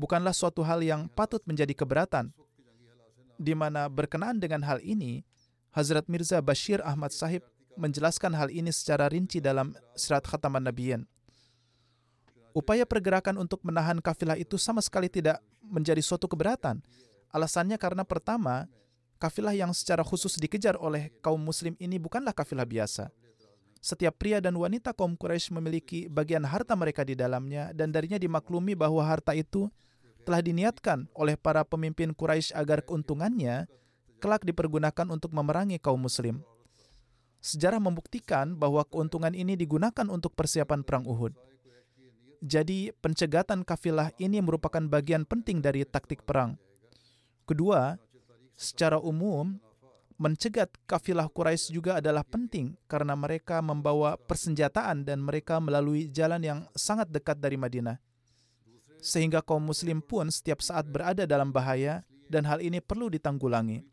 bukanlah 0.00 0.32
suatu 0.32 0.64
hal 0.64 0.80
yang 0.80 1.12
patut 1.12 1.44
menjadi 1.44 1.76
keberatan. 1.76 2.32
Di 3.36 3.52
mana 3.52 3.92
berkenaan 3.92 4.40
dengan 4.40 4.64
hal 4.64 4.80
ini, 4.80 5.20
Hazrat 5.76 6.08
Mirza 6.08 6.40
Bashir 6.40 6.80
Ahmad 6.84 7.12
Sahib 7.12 7.44
menjelaskan 7.76 8.32
hal 8.36 8.48
ini 8.52 8.72
secara 8.72 9.08
rinci 9.08 9.40
dalam 9.40 9.72
Sirat 9.96 10.24
Khataman 10.24 10.68
Nabiyin. 10.68 11.08
Upaya 12.52 12.84
pergerakan 12.84 13.40
untuk 13.40 13.64
menahan 13.64 13.96
kafilah 14.04 14.36
itu 14.36 14.60
sama 14.60 14.84
sekali 14.84 15.08
tidak 15.08 15.40
menjadi 15.64 16.04
suatu 16.04 16.28
keberatan. 16.28 16.84
Alasannya 17.32 17.80
karena 17.80 18.04
pertama, 18.04 18.68
kafilah 19.16 19.56
yang 19.56 19.72
secara 19.72 20.04
khusus 20.04 20.36
dikejar 20.36 20.76
oleh 20.76 21.08
kaum 21.24 21.40
muslim 21.40 21.72
ini 21.80 21.96
bukanlah 21.96 22.36
kafilah 22.36 22.68
biasa. 22.68 23.08
Setiap 23.82 24.14
pria 24.14 24.38
dan 24.38 24.54
wanita 24.54 24.94
kaum 24.94 25.18
Quraisy 25.18 25.50
memiliki 25.58 26.06
bagian 26.06 26.46
harta 26.46 26.78
mereka 26.78 27.02
di 27.02 27.18
dalamnya 27.18 27.74
dan 27.74 27.90
darinya 27.90 28.14
dimaklumi 28.14 28.78
bahwa 28.78 29.02
harta 29.02 29.34
itu 29.34 29.66
telah 30.22 30.38
diniatkan 30.38 31.10
oleh 31.18 31.34
para 31.34 31.66
pemimpin 31.66 32.14
Quraisy 32.14 32.54
agar 32.54 32.86
keuntungannya 32.86 33.66
kelak 34.22 34.46
dipergunakan 34.46 35.10
untuk 35.10 35.34
memerangi 35.34 35.82
kaum 35.82 35.98
muslim. 35.98 36.46
Sejarah 37.42 37.82
membuktikan 37.82 38.54
bahwa 38.54 38.86
keuntungan 38.86 39.34
ini 39.34 39.58
digunakan 39.58 40.06
untuk 40.06 40.30
persiapan 40.38 40.86
perang 40.86 41.02
Uhud. 41.02 41.34
Jadi, 42.42 42.90
pencegatan 42.98 43.62
kafilah 43.62 44.10
ini 44.18 44.42
merupakan 44.42 44.82
bagian 44.82 45.22
penting 45.22 45.62
dari 45.62 45.86
taktik 45.86 46.26
perang. 46.26 46.58
Kedua, 47.46 47.94
secara 48.58 48.98
umum, 48.98 49.62
mencegat 50.18 50.74
kafilah 50.90 51.30
Quraisy 51.30 51.70
juga 51.70 52.02
adalah 52.02 52.26
penting 52.26 52.74
karena 52.90 53.14
mereka 53.14 53.62
membawa 53.62 54.18
persenjataan 54.18 55.06
dan 55.06 55.22
mereka 55.22 55.62
melalui 55.62 56.10
jalan 56.10 56.42
yang 56.42 56.60
sangat 56.74 57.14
dekat 57.14 57.38
dari 57.38 57.54
Madinah. 57.54 58.02
Sehingga 58.98 59.38
kaum 59.38 59.62
muslim 59.62 60.02
pun 60.02 60.26
setiap 60.26 60.66
saat 60.66 60.90
berada 60.90 61.22
dalam 61.30 61.54
bahaya 61.54 62.02
dan 62.26 62.42
hal 62.42 62.58
ini 62.58 62.82
perlu 62.82 63.06
ditanggulangi. 63.06 63.86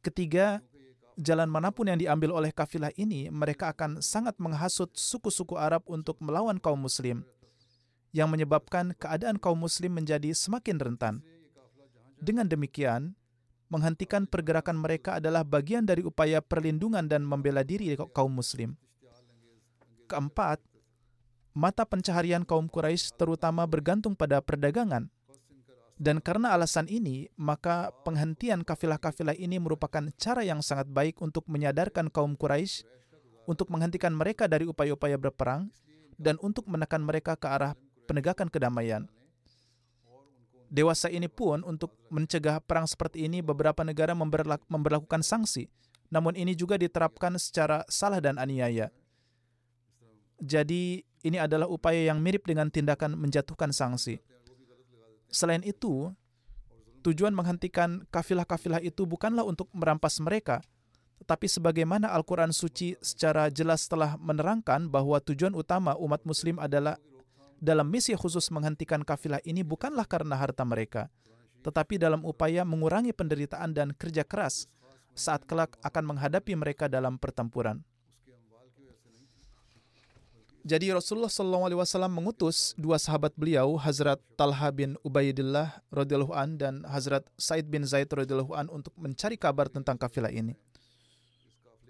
Ketiga, 0.00 0.64
jalan 1.20 1.52
mana 1.52 1.68
pun 1.68 1.84
yang 1.84 2.00
diambil 2.00 2.32
oleh 2.32 2.48
kafilah 2.48 2.96
ini, 2.96 3.28
mereka 3.28 3.76
akan 3.76 4.00
sangat 4.00 4.40
menghasut 4.40 4.88
suku-suku 4.96 5.60
Arab 5.60 5.84
untuk 5.84 6.16
melawan 6.24 6.56
kaum 6.56 6.80
muslim 6.80 7.28
yang 8.12 8.28
menyebabkan 8.28 8.92
keadaan 9.00 9.40
kaum 9.40 9.56
muslim 9.56 9.96
menjadi 9.96 10.36
semakin 10.36 10.76
rentan. 10.76 11.14
Dengan 12.20 12.46
demikian, 12.46 13.16
menghentikan 13.72 14.28
pergerakan 14.28 14.78
mereka 14.78 15.16
adalah 15.18 15.42
bagian 15.42 15.88
dari 15.88 16.04
upaya 16.04 16.44
perlindungan 16.44 17.08
dan 17.08 17.24
membela 17.24 17.64
diri 17.64 17.96
kaum 18.12 18.30
muslim. 18.30 18.76
Keempat, 20.06 20.60
mata 21.56 21.88
pencaharian 21.88 22.44
kaum 22.44 22.68
Quraisy 22.68 23.16
terutama 23.16 23.64
bergantung 23.64 24.12
pada 24.12 24.44
perdagangan. 24.44 25.08
Dan 25.96 26.20
karena 26.20 26.52
alasan 26.52 26.84
ini, 26.90 27.32
maka 27.40 27.94
penghentian 28.04 28.60
kafilah-kafilah 28.66 29.38
ini 29.38 29.56
merupakan 29.56 30.04
cara 30.20 30.44
yang 30.44 30.60
sangat 30.60 30.90
baik 30.92 31.16
untuk 31.24 31.48
menyadarkan 31.48 32.12
kaum 32.12 32.36
Quraisy 32.36 32.84
untuk 33.46 33.72
menghentikan 33.72 34.14
mereka 34.14 34.46
dari 34.46 34.68
upaya-upaya 34.68 35.18
berperang 35.18 35.72
dan 36.20 36.38
untuk 36.44 36.68
menekan 36.70 37.02
mereka 37.02 37.34
ke 37.34 37.48
arah 37.48 37.74
penegakan 38.06 38.48
kedamaian. 38.50 39.06
Dewasa 40.72 41.12
ini 41.12 41.28
pun 41.28 41.60
untuk 41.68 41.92
mencegah 42.08 42.56
perang 42.64 42.88
seperti 42.88 43.28
ini 43.28 43.44
beberapa 43.44 43.84
negara 43.84 44.16
memberlakukan 44.16 45.20
sanksi. 45.20 45.68
Namun 46.08 46.32
ini 46.32 46.56
juga 46.56 46.80
diterapkan 46.80 47.36
secara 47.36 47.84
salah 47.92 48.24
dan 48.24 48.40
aniaya. 48.40 48.88
Jadi 50.40 51.04
ini 51.22 51.38
adalah 51.38 51.68
upaya 51.68 52.08
yang 52.08 52.24
mirip 52.24 52.48
dengan 52.48 52.72
tindakan 52.72 53.20
menjatuhkan 53.20 53.70
sanksi. 53.70 54.18
Selain 55.28 55.60
itu, 55.60 56.08
tujuan 57.04 57.36
menghentikan 57.36 58.04
kafilah-kafilah 58.08 58.80
itu 58.80 59.04
bukanlah 59.04 59.44
untuk 59.44 59.68
merampas 59.76 60.20
mereka, 60.24 60.60
tetapi 61.22 61.46
sebagaimana 61.46 62.10
Al-Quran 62.10 62.50
suci 62.50 62.98
secara 62.98 63.46
jelas 63.48 63.86
telah 63.86 64.18
menerangkan 64.18 64.90
bahwa 64.90 65.22
tujuan 65.22 65.54
utama 65.54 65.94
umat 66.00 66.26
muslim 66.26 66.58
adalah 66.58 66.98
dalam 67.62 67.86
misi 67.86 68.18
khusus 68.18 68.50
menghentikan 68.50 69.06
kafilah 69.06 69.38
ini 69.46 69.62
bukanlah 69.62 70.02
karena 70.02 70.34
harta 70.34 70.66
mereka, 70.66 71.06
tetapi 71.62 71.94
dalam 71.94 72.26
upaya 72.26 72.66
mengurangi 72.66 73.14
penderitaan 73.14 73.70
dan 73.70 73.94
kerja 73.94 74.26
keras 74.26 74.66
saat 75.14 75.46
kelak 75.46 75.78
akan 75.86 76.10
menghadapi 76.10 76.58
mereka 76.58 76.90
dalam 76.90 77.22
pertempuran. 77.22 77.78
Jadi 80.62 80.94
Rasulullah 80.94 81.30
SAW 81.30 82.06
mengutus 82.06 82.70
dua 82.78 82.94
sahabat 82.94 83.34
beliau, 83.34 83.74
Hazrat 83.78 84.22
Talha 84.38 84.70
bin 84.70 84.94
Ubaidillah 85.02 85.82
radhiyallahu 85.90 86.34
an 86.34 86.54
dan 86.54 86.74
Hazrat 86.86 87.26
Said 87.34 87.66
bin 87.66 87.82
Zaid 87.82 88.06
radhiyallahu 88.06 88.54
an 88.54 88.70
untuk 88.70 88.94
mencari 88.94 89.34
kabar 89.34 89.66
tentang 89.66 89.98
kafilah 89.98 90.30
ini. 90.30 90.54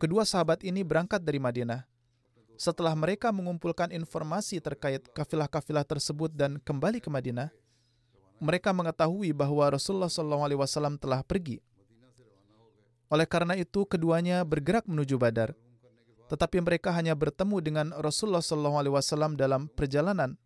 Kedua 0.01 0.25
sahabat 0.25 0.65
ini 0.65 0.81
berangkat 0.81 1.21
dari 1.21 1.37
Madinah 1.37 1.92
setelah 2.63 2.95
mereka 2.95 3.35
mengumpulkan 3.35 3.91
informasi 3.91 4.63
terkait 4.63 5.03
kafilah-kafilah 5.11 5.83
tersebut 5.83 6.31
dan 6.31 6.63
kembali 6.63 7.03
ke 7.03 7.11
Madinah, 7.11 7.51
mereka 8.39 8.71
mengetahui 8.71 9.35
bahwa 9.35 9.67
Rasulullah 9.75 10.07
SAW 10.07 10.95
telah 11.03 11.27
pergi. 11.27 11.59
Oleh 13.11 13.27
karena 13.27 13.59
itu, 13.59 13.83
keduanya 13.83 14.47
bergerak 14.47 14.87
menuju 14.87 15.19
Badar. 15.19 15.59
Tetapi 16.31 16.63
mereka 16.63 16.95
hanya 16.95 17.19
bertemu 17.19 17.59
dengan 17.59 17.87
Rasulullah 17.99 18.41
SAW 18.41 19.35
dalam 19.35 19.67
perjalanan 19.67 20.39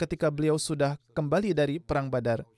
ketika 0.00 0.32
beliau 0.32 0.56
sudah 0.56 0.96
kembali 1.12 1.52
dari 1.52 1.76
Perang 1.84 2.08
Badar. 2.08 2.48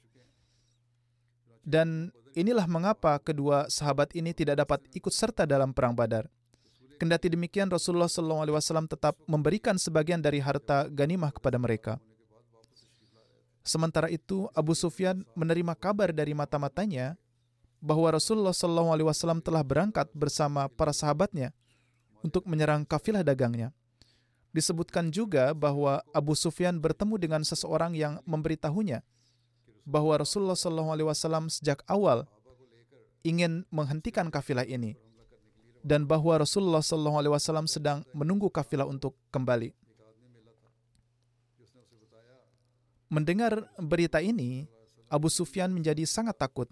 Dan 1.66 2.14
inilah 2.38 2.70
mengapa 2.70 3.18
kedua 3.18 3.66
sahabat 3.66 4.14
ini 4.14 4.30
tidak 4.30 4.62
dapat 4.64 4.86
ikut 4.94 5.10
serta 5.10 5.50
dalam 5.50 5.74
Perang 5.74 5.98
Badar. 5.98 6.30
Kendati 7.00 7.32
demikian, 7.32 7.72
Rasulullah 7.72 8.12
SAW 8.12 8.84
tetap 8.84 9.16
memberikan 9.24 9.80
sebagian 9.80 10.20
dari 10.20 10.36
harta 10.36 10.84
ganimah 10.84 11.32
kepada 11.32 11.56
mereka. 11.56 11.96
Sementara 13.64 14.12
itu, 14.12 14.52
Abu 14.52 14.76
Sufyan 14.76 15.24
menerima 15.32 15.72
kabar 15.80 16.12
dari 16.12 16.36
mata-matanya 16.36 17.16
bahwa 17.80 18.12
Rasulullah 18.12 18.52
SAW 18.52 19.40
telah 19.40 19.64
berangkat 19.64 20.12
bersama 20.12 20.68
para 20.68 20.92
sahabatnya 20.92 21.56
untuk 22.20 22.44
menyerang 22.44 22.84
kafilah 22.84 23.24
dagangnya. 23.24 23.72
Disebutkan 24.52 25.08
juga 25.08 25.56
bahwa 25.56 26.04
Abu 26.12 26.36
Sufyan 26.36 26.76
bertemu 26.76 27.16
dengan 27.16 27.40
seseorang 27.48 27.96
yang 27.96 28.20
memberitahunya 28.28 29.00
bahwa 29.88 30.20
Rasulullah 30.20 30.58
SAW 30.58 31.48
sejak 31.48 31.80
awal 31.88 32.28
ingin 33.24 33.64
menghentikan 33.72 34.28
kafilah 34.28 34.68
ini 34.68 35.00
dan 35.80 36.04
bahwa 36.04 36.40
Rasulullah 36.40 36.84
SAW 36.84 37.66
sedang 37.68 38.04
menunggu 38.12 38.52
kafilah 38.52 38.84
untuk 38.84 39.16
kembali. 39.32 39.72
Mendengar 43.10 43.66
berita 43.74 44.22
ini, 44.22 44.70
Abu 45.10 45.26
Sufyan 45.26 45.74
menjadi 45.74 46.06
sangat 46.06 46.38
takut 46.38 46.70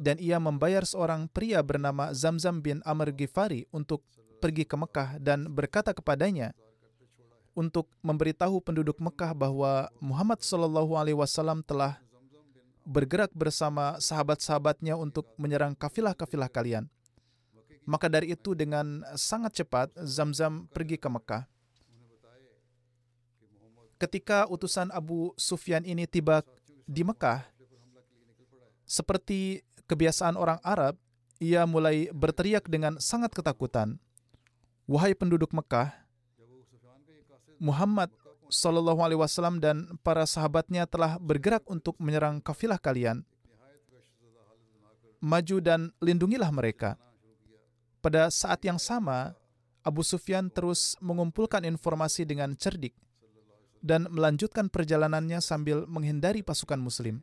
dan 0.00 0.18
ia 0.18 0.40
membayar 0.42 0.82
seorang 0.82 1.30
pria 1.30 1.62
bernama 1.62 2.10
Zamzam 2.10 2.58
bin 2.58 2.82
Amr 2.82 3.14
Ghifari 3.14 3.68
untuk 3.70 4.02
pergi 4.40 4.64
ke 4.64 4.74
Mekah 4.74 5.20
dan 5.20 5.46
berkata 5.52 5.92
kepadanya 5.92 6.56
untuk 7.52 7.92
memberitahu 8.00 8.64
penduduk 8.64 8.96
Mekah 8.98 9.36
bahwa 9.36 9.92
Muhammad 10.00 10.40
Shallallahu 10.40 10.96
Alaihi 10.96 11.18
Wasallam 11.20 11.60
telah 11.60 12.00
bergerak 12.88 13.30
bersama 13.36 14.00
sahabat-sahabatnya 14.00 14.96
untuk 14.96 15.28
menyerang 15.36 15.76
kafilah-kafilah 15.76 16.48
kalian. 16.48 16.88
Maka 17.88 18.06
dari 18.12 18.32
itu 18.32 18.52
dengan 18.52 19.02
sangat 19.16 19.62
cepat 19.62 19.90
Zamzam 20.04 20.68
pergi 20.70 21.00
ke 21.00 21.08
Mekah. 21.08 21.44
Ketika 24.00 24.48
utusan 24.48 24.88
Abu 24.92 25.36
Sufyan 25.36 25.84
ini 25.84 26.08
tiba 26.08 26.40
di 26.88 27.04
Mekah, 27.04 27.44
seperti 28.88 29.60
kebiasaan 29.84 30.40
orang 30.40 30.58
Arab, 30.64 30.96
ia 31.40 31.64
mulai 31.68 32.08
berteriak 32.12 32.68
dengan 32.68 32.96
sangat 33.00 33.32
ketakutan. 33.32 34.00
Wahai 34.88 35.12
penduduk 35.14 35.52
Mekah, 35.52 35.92
Muhammad 37.60 38.08
Sallallahu 38.50 39.04
Alaihi 39.04 39.20
Wasallam 39.20 39.62
dan 39.62 39.94
para 40.02 40.26
sahabatnya 40.26 40.88
telah 40.88 41.20
bergerak 41.22 41.62
untuk 41.70 41.94
menyerang 42.02 42.42
kafilah 42.42 42.80
kalian. 42.80 43.22
Maju 45.20 45.56
dan 45.60 45.92
lindungilah 46.00 46.48
mereka. 46.50 46.96
Pada 48.00 48.32
saat 48.32 48.64
yang 48.64 48.80
sama, 48.80 49.36
Abu 49.84 50.00
Sufyan 50.00 50.48
terus 50.48 50.96
mengumpulkan 51.04 51.64
informasi 51.68 52.24
dengan 52.24 52.56
cerdik 52.56 52.96
dan 53.84 54.08
melanjutkan 54.08 54.72
perjalanannya 54.72 55.40
sambil 55.40 55.84
menghindari 55.84 56.40
pasukan 56.40 56.80
Muslim. 56.80 57.20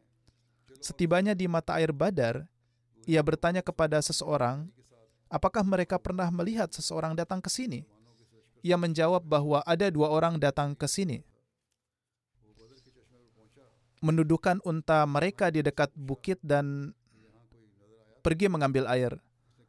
Setibanya 0.77 1.33
di 1.33 1.49
mata 1.49 1.77
air 1.77 1.89
Badar, 1.89 2.45
ia 3.09 3.21
bertanya 3.25 3.65
kepada 3.65 3.97
seseorang, 4.01 4.69
apakah 5.33 5.65
mereka 5.65 5.97
pernah 5.97 6.29
melihat 6.29 6.69
seseorang 6.69 7.17
datang 7.17 7.41
ke 7.41 7.49
sini? 7.49 7.81
Ia 8.61 8.77
menjawab 8.77 9.25
bahwa 9.25 9.65
ada 9.65 9.89
dua 9.89 10.13
orang 10.13 10.37
datang 10.37 10.77
ke 10.77 10.85
sini. 10.85 11.25
Mendudukan 13.97 14.61
unta 14.61 15.01
mereka 15.09 15.49
di 15.49 15.65
dekat 15.65 15.89
bukit 15.97 16.37
dan 16.45 16.93
pergi 18.21 18.45
mengambil 18.45 18.85
air. 18.85 19.17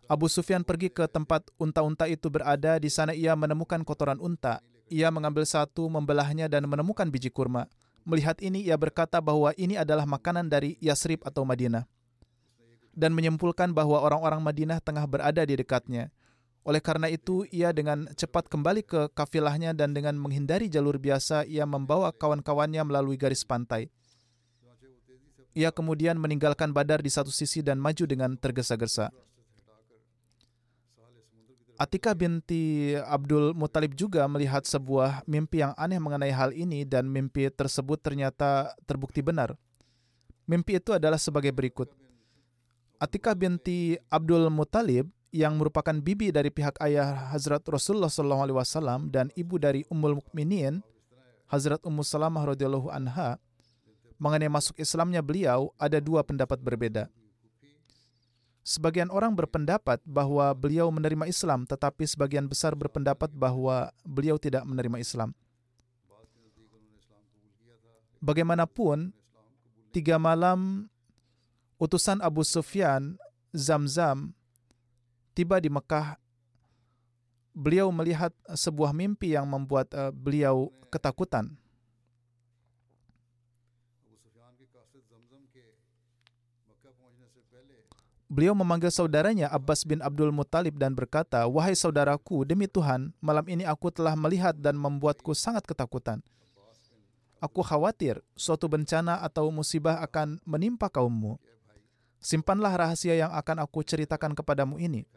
Abu 0.08 0.24
Sufyan 0.24 0.64
pergi 0.64 0.88
ke 0.88 1.04
tempat 1.04 1.52
unta-unta 1.60 2.08
itu 2.08 2.32
berada. 2.32 2.80
Di 2.80 2.88
sana 2.88 3.12
ia 3.12 3.36
menemukan 3.36 3.84
kotoran 3.84 4.16
unta. 4.16 4.64
Ia 4.88 5.12
mengambil 5.12 5.44
satu, 5.44 5.84
membelahnya 5.92 6.48
dan 6.48 6.64
menemukan 6.64 7.04
biji 7.12 7.28
kurma. 7.28 7.68
Melihat 8.08 8.40
ini, 8.40 8.64
ia 8.64 8.80
berkata 8.80 9.20
bahwa 9.20 9.52
ini 9.60 9.76
adalah 9.76 10.08
makanan 10.08 10.48
dari 10.48 10.80
Yasrib 10.80 11.20
atau 11.28 11.44
Madinah. 11.44 11.84
dan 12.98 13.14
menyimpulkan 13.14 13.70
bahwa 13.70 14.02
orang-orang 14.02 14.42
Madinah 14.42 14.82
tengah 14.82 15.06
berada 15.06 15.46
di 15.46 15.54
dekatnya. 15.54 16.10
Oleh 16.66 16.82
karena 16.82 17.06
itu, 17.06 17.46
ia 17.54 17.70
dengan 17.70 18.10
cepat 18.10 18.50
kembali 18.50 18.82
ke 18.82 19.00
kafilahnya 19.14 19.70
dan 19.70 19.94
dengan 19.94 20.18
menghindari 20.18 20.66
jalur 20.66 20.98
biasa, 20.98 21.46
ia 21.46 21.62
membawa 21.62 22.10
kawan-kawannya 22.10 22.82
melalui 22.82 23.14
garis 23.14 23.46
pantai. 23.46 23.86
Ia 25.54 25.70
kemudian 25.70 26.18
meninggalkan 26.18 26.74
Badar 26.74 26.98
di 26.98 27.08
satu 27.08 27.30
sisi 27.30 27.62
dan 27.62 27.78
maju 27.78 28.04
dengan 28.04 28.34
tergesa-gesa. 28.34 29.14
Atika 31.78 32.10
binti 32.10 32.90
Abdul 32.98 33.54
Muthalib 33.54 33.94
juga 33.94 34.26
melihat 34.26 34.66
sebuah 34.66 35.22
mimpi 35.30 35.62
yang 35.62 35.78
aneh 35.78 36.02
mengenai 36.02 36.34
hal 36.34 36.50
ini 36.50 36.82
dan 36.82 37.06
mimpi 37.06 37.46
tersebut 37.54 38.02
ternyata 38.02 38.74
terbukti 38.82 39.22
benar. 39.22 39.54
Mimpi 40.50 40.82
itu 40.82 40.90
adalah 40.90 41.22
sebagai 41.22 41.54
berikut. 41.54 41.86
Atika 42.98 43.30
binti 43.30 43.94
Abdul 44.10 44.50
Muthalib 44.50 45.06
yang 45.30 45.54
merupakan 45.54 45.94
bibi 45.94 46.34
dari 46.34 46.50
pihak 46.50 46.82
ayah 46.82 47.30
Hazrat 47.30 47.62
Rasulullah 47.70 48.10
SAW 48.10 49.06
dan 49.06 49.30
ibu 49.38 49.54
dari 49.54 49.86
Ummul 49.86 50.18
Mukminin 50.18 50.82
Hazrat 51.46 51.78
Ummu 51.86 52.02
Salamah 52.02 52.42
radhiyallahu 52.42 52.90
anha 52.90 53.38
mengenai 54.18 54.50
masuk 54.50 54.74
Islamnya 54.82 55.22
beliau 55.22 55.70
ada 55.78 56.02
dua 56.02 56.26
pendapat 56.26 56.58
berbeda. 56.58 57.06
Sebagian 58.68 59.08
orang 59.08 59.32
berpendapat 59.32 59.96
bahwa 60.04 60.52
beliau 60.52 60.92
menerima 60.92 61.24
Islam, 61.24 61.64
tetapi 61.64 62.04
sebagian 62.04 62.44
besar 62.44 62.76
berpendapat 62.76 63.32
bahwa 63.32 63.88
beliau 64.04 64.36
tidak 64.36 64.60
menerima 64.68 65.00
Islam. 65.00 65.32
Bagaimanapun, 68.20 69.16
tiga 69.88 70.20
malam 70.20 70.84
utusan 71.80 72.20
Abu 72.20 72.44
Sufyan, 72.44 73.16
Zamzam, 73.56 74.36
tiba 75.32 75.64
di 75.64 75.72
Mekah. 75.72 76.20
Beliau 77.56 77.88
melihat 77.88 78.36
sebuah 78.52 78.92
mimpi 78.92 79.32
yang 79.32 79.48
membuat 79.48 79.88
uh, 79.96 80.12
beliau 80.12 80.68
ketakutan. 80.92 81.56
Beliau 88.28 88.52
memanggil 88.52 88.92
saudaranya 88.92 89.48
Abbas 89.48 89.88
bin 89.88 90.04
Abdul 90.04 90.30
Muttalib 90.30 90.76
dan 90.76 90.92
berkata, 90.92 91.48
Wahai 91.48 91.72
saudaraku, 91.72 92.44
demi 92.44 92.68
Tuhan, 92.68 93.16
malam 93.24 93.44
ini 93.48 93.64
aku 93.64 93.88
telah 93.88 94.12
melihat 94.14 94.52
dan 94.54 94.76
membuatku 94.76 95.32
sangat 95.32 95.64
ketakutan. 95.64 96.20
Aku 97.40 97.64
khawatir 97.64 98.20
suatu 98.36 98.68
bencana 98.68 99.24
atau 99.24 99.48
musibah 99.48 100.04
akan 100.04 100.38
menimpa 100.44 100.92
kaummu. 100.92 101.40
Simpanlah 102.18 102.74
rahasia 102.74 103.14
yang 103.14 103.32
akan 103.32 103.64
aku 103.64 103.80
ceritakan 103.86 104.34
kepadamu 104.34 104.76
ini. 104.76 105.08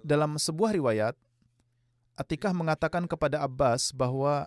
Dalam 0.00 0.40
sebuah 0.40 0.72
riwayat, 0.72 1.14
Atikah 2.18 2.54
mengatakan 2.54 3.06
kepada 3.06 3.42
Abbas 3.42 3.90
bahwa 3.94 4.46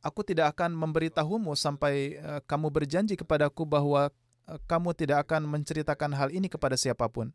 aku 0.00 0.20
tidak 0.24 0.56
akan 0.56 0.72
memberitahumu 0.72 1.52
sampai 1.56 2.16
uh, 2.20 2.40
kamu 2.44 2.68
berjanji 2.72 3.16
kepadaku 3.16 3.64
bahwa 3.64 4.08
Eh, 4.08 4.23
kamu 4.68 4.92
tidak 4.92 5.28
akan 5.28 5.48
menceritakan 5.48 6.12
hal 6.12 6.28
ini 6.30 6.46
kepada 6.52 6.76
siapa 6.76 7.08
pun. 7.08 7.32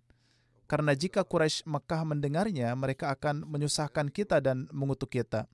Karena 0.70 0.94
jika 0.94 1.26
Quraisy 1.26 1.66
Mekah 1.66 2.06
mendengarnya, 2.06 2.70
mereka 2.78 3.10
akan 3.10 3.42
menyusahkan 3.50 4.14
kita 4.14 4.38
dan 4.38 4.70
mengutuk 4.70 5.10
kita. 5.10 5.50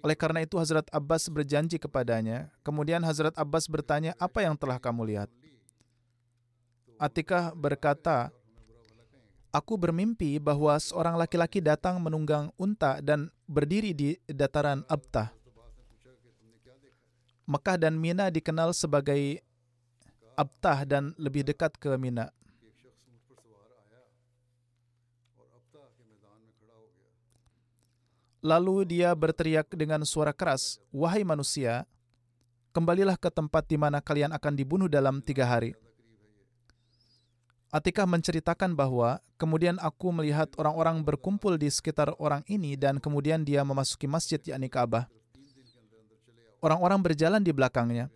Oleh 0.00 0.16
karena 0.16 0.40
itu 0.46 0.56
Hazrat 0.56 0.86
Abbas 0.94 1.28
berjanji 1.28 1.76
kepadanya. 1.76 2.48
Kemudian 2.64 3.02
Hazrat 3.04 3.36
Abbas 3.36 3.68
bertanya, 3.68 4.16
apa 4.16 4.46
yang 4.46 4.56
telah 4.56 4.80
kamu 4.80 5.02
lihat? 5.12 5.28
Atikah 6.96 7.52
berkata, 7.52 8.32
Aku 9.50 9.74
bermimpi 9.74 10.38
bahwa 10.38 10.78
seorang 10.78 11.18
laki-laki 11.18 11.58
datang 11.58 11.98
menunggang 11.98 12.54
unta 12.54 13.02
dan 13.02 13.34
berdiri 13.50 13.90
di 13.90 14.14
dataran 14.30 14.86
Abtah. 14.86 15.34
Mekah 17.50 17.82
dan 17.82 17.98
Mina 17.98 18.30
dikenal 18.30 18.70
sebagai 18.70 19.42
Abtah 20.38 20.86
dan 20.86 21.18
lebih 21.18 21.42
dekat 21.42 21.74
ke 21.74 21.90
Mina. 21.98 22.30
Lalu 28.40 28.86
dia 28.88 29.10
berteriak 29.12 29.68
dengan 29.74 30.06
suara 30.06 30.30
keras, 30.30 30.78
Wahai 30.94 31.26
manusia, 31.26 31.84
kembalilah 32.70 33.18
ke 33.18 33.28
tempat 33.28 33.66
di 33.66 33.76
mana 33.76 33.98
kalian 33.98 34.30
akan 34.30 34.54
dibunuh 34.54 34.86
dalam 34.86 35.18
tiga 35.18 35.44
hari. 35.44 35.74
Atikah 37.74 38.06
menceritakan 38.06 38.78
bahwa 38.78 39.18
kemudian 39.36 39.76
aku 39.82 40.14
melihat 40.14 40.48
orang-orang 40.54 41.02
berkumpul 41.02 41.58
di 41.58 41.66
sekitar 41.66 42.14
orang 42.22 42.46
ini 42.46 42.78
dan 42.78 43.02
kemudian 43.02 43.42
dia 43.42 43.66
memasuki 43.66 44.06
masjid 44.06 44.38
yakni 44.38 44.70
Ka'bah. 44.70 45.10
Orang-orang 46.60 47.00
berjalan 47.00 47.40
di 47.40 47.52
belakangnya. 47.56 48.12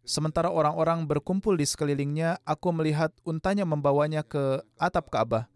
Sementara 0.00 0.48
orang-orang 0.48 1.04
berkumpul 1.04 1.54
di 1.54 1.68
sekelilingnya, 1.68 2.40
aku 2.42 2.72
melihat 2.72 3.12
untanya 3.22 3.68
membawanya 3.68 4.24
ke 4.24 4.64
atap 4.80 5.12
Ka'bah. 5.12 5.46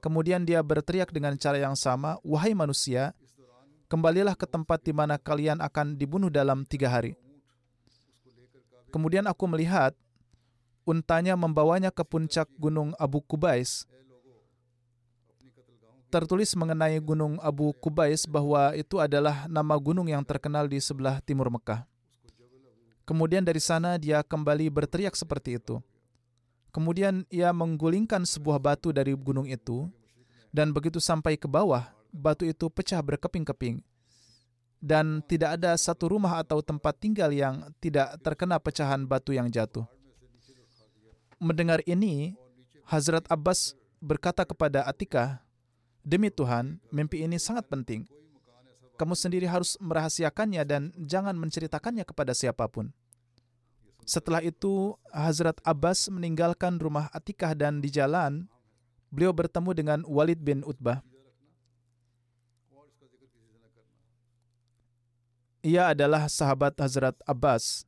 Kemudian 0.00 0.48
dia 0.48 0.64
berteriak 0.64 1.12
dengan 1.12 1.36
cara 1.36 1.60
yang 1.60 1.76
sama, 1.76 2.16
Wahai 2.24 2.56
manusia, 2.56 3.12
kembalilah 3.92 4.32
ke 4.32 4.48
tempat 4.48 4.80
di 4.80 4.96
mana 4.96 5.20
kalian 5.20 5.60
akan 5.60 6.00
dibunuh 6.00 6.32
dalam 6.32 6.64
tiga 6.64 6.88
hari. 6.88 7.12
Kemudian 8.88 9.28
aku 9.28 9.44
melihat 9.46 9.92
untanya 10.88 11.36
membawanya 11.36 11.92
ke 11.94 12.02
puncak 12.02 12.48
gunung 12.58 12.96
Abu 12.98 13.22
Kubais 13.22 13.86
tertulis 16.10 16.50
mengenai 16.58 16.98
Gunung 16.98 17.38
Abu 17.38 17.70
Kubais 17.78 18.26
bahwa 18.26 18.74
itu 18.74 18.98
adalah 18.98 19.46
nama 19.46 19.78
gunung 19.78 20.10
yang 20.10 20.26
terkenal 20.26 20.66
di 20.66 20.82
sebelah 20.82 21.22
timur 21.22 21.46
Mekah. 21.54 21.86
Kemudian 23.06 23.46
dari 23.46 23.62
sana 23.62 23.94
dia 23.94 24.26
kembali 24.26 24.66
berteriak 24.70 25.14
seperti 25.14 25.62
itu. 25.62 25.78
Kemudian 26.70 27.26
ia 27.30 27.50
menggulingkan 27.50 28.22
sebuah 28.22 28.58
batu 28.62 28.94
dari 28.94 29.14
gunung 29.14 29.46
itu, 29.46 29.90
dan 30.54 30.70
begitu 30.70 31.02
sampai 31.02 31.34
ke 31.34 31.50
bawah, 31.50 31.90
batu 32.14 32.46
itu 32.46 32.70
pecah 32.70 33.02
berkeping-keping. 33.02 33.82
Dan 34.78 35.20
tidak 35.26 35.58
ada 35.58 35.74
satu 35.74 36.10
rumah 36.10 36.38
atau 36.38 36.62
tempat 36.62 36.96
tinggal 36.98 37.34
yang 37.34 37.68
tidak 37.82 38.14
terkena 38.22 38.56
pecahan 38.62 39.02
batu 39.02 39.34
yang 39.34 39.50
jatuh. 39.50 39.84
Mendengar 41.42 41.82
ini, 41.84 42.38
Hazrat 42.86 43.26
Abbas 43.26 43.74
berkata 43.98 44.46
kepada 44.46 44.86
Atikah, 44.86 45.42
Demi 46.00 46.32
Tuhan, 46.32 46.80
mimpi 46.88 47.20
ini 47.20 47.36
sangat 47.36 47.68
penting. 47.68 48.08
Kamu 48.96 49.16
sendiri 49.16 49.48
harus 49.48 49.76
merahasiakannya 49.80 50.62
dan 50.64 50.82
jangan 50.96 51.36
menceritakannya 51.36 52.04
kepada 52.04 52.32
siapa 52.36 52.68
pun. 52.68 52.92
Setelah 54.04 54.40
itu, 54.44 54.96
Hazrat 55.12 55.60
Abbas 55.64 56.08
meninggalkan 56.08 56.80
rumah 56.80 57.12
Atikah 57.12 57.52
dan 57.52 57.84
di 57.84 57.92
jalan, 57.92 58.48
beliau 59.12 59.32
bertemu 59.32 59.70
dengan 59.76 59.98
Walid 60.08 60.40
bin 60.40 60.64
Utbah. 60.64 61.04
Ia 65.60 65.92
adalah 65.92 66.24
sahabat 66.24 66.72
Hazrat 66.80 67.20
Abbas. 67.28 67.84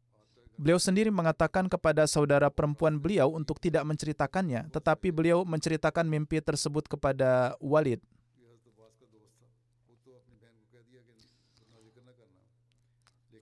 Beliau 0.61 0.79
sendiri 0.79 1.09
mengatakan 1.09 1.67
kepada 1.67 2.05
saudara 2.05 2.53
perempuan 2.53 3.01
beliau 3.01 3.33
untuk 3.33 3.57
tidak 3.59 3.83
menceritakannya, 3.89 4.69
tetapi 4.69 5.09
beliau 5.11 5.43
menceritakan 5.49 6.05
mimpi 6.07 6.39
tersebut 6.45 6.87
kepada 6.87 7.57
Walid. 7.59 7.99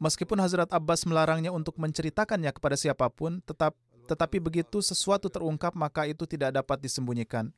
Meskipun 0.01 0.41
Hazrat 0.41 0.73
Abbas 0.73 1.05
melarangnya 1.05 1.53
untuk 1.53 1.77
menceritakannya 1.77 2.57
kepada 2.57 2.73
siapa 2.73 3.13
pun, 3.13 3.45
tetap 3.45 3.77
tetapi 4.09 4.41
begitu 4.41 4.81
sesuatu 4.81 5.29
terungkap 5.29 5.77
maka 5.77 6.09
itu 6.09 6.25
tidak 6.25 6.57
dapat 6.57 6.81
disembunyikan. 6.81 7.53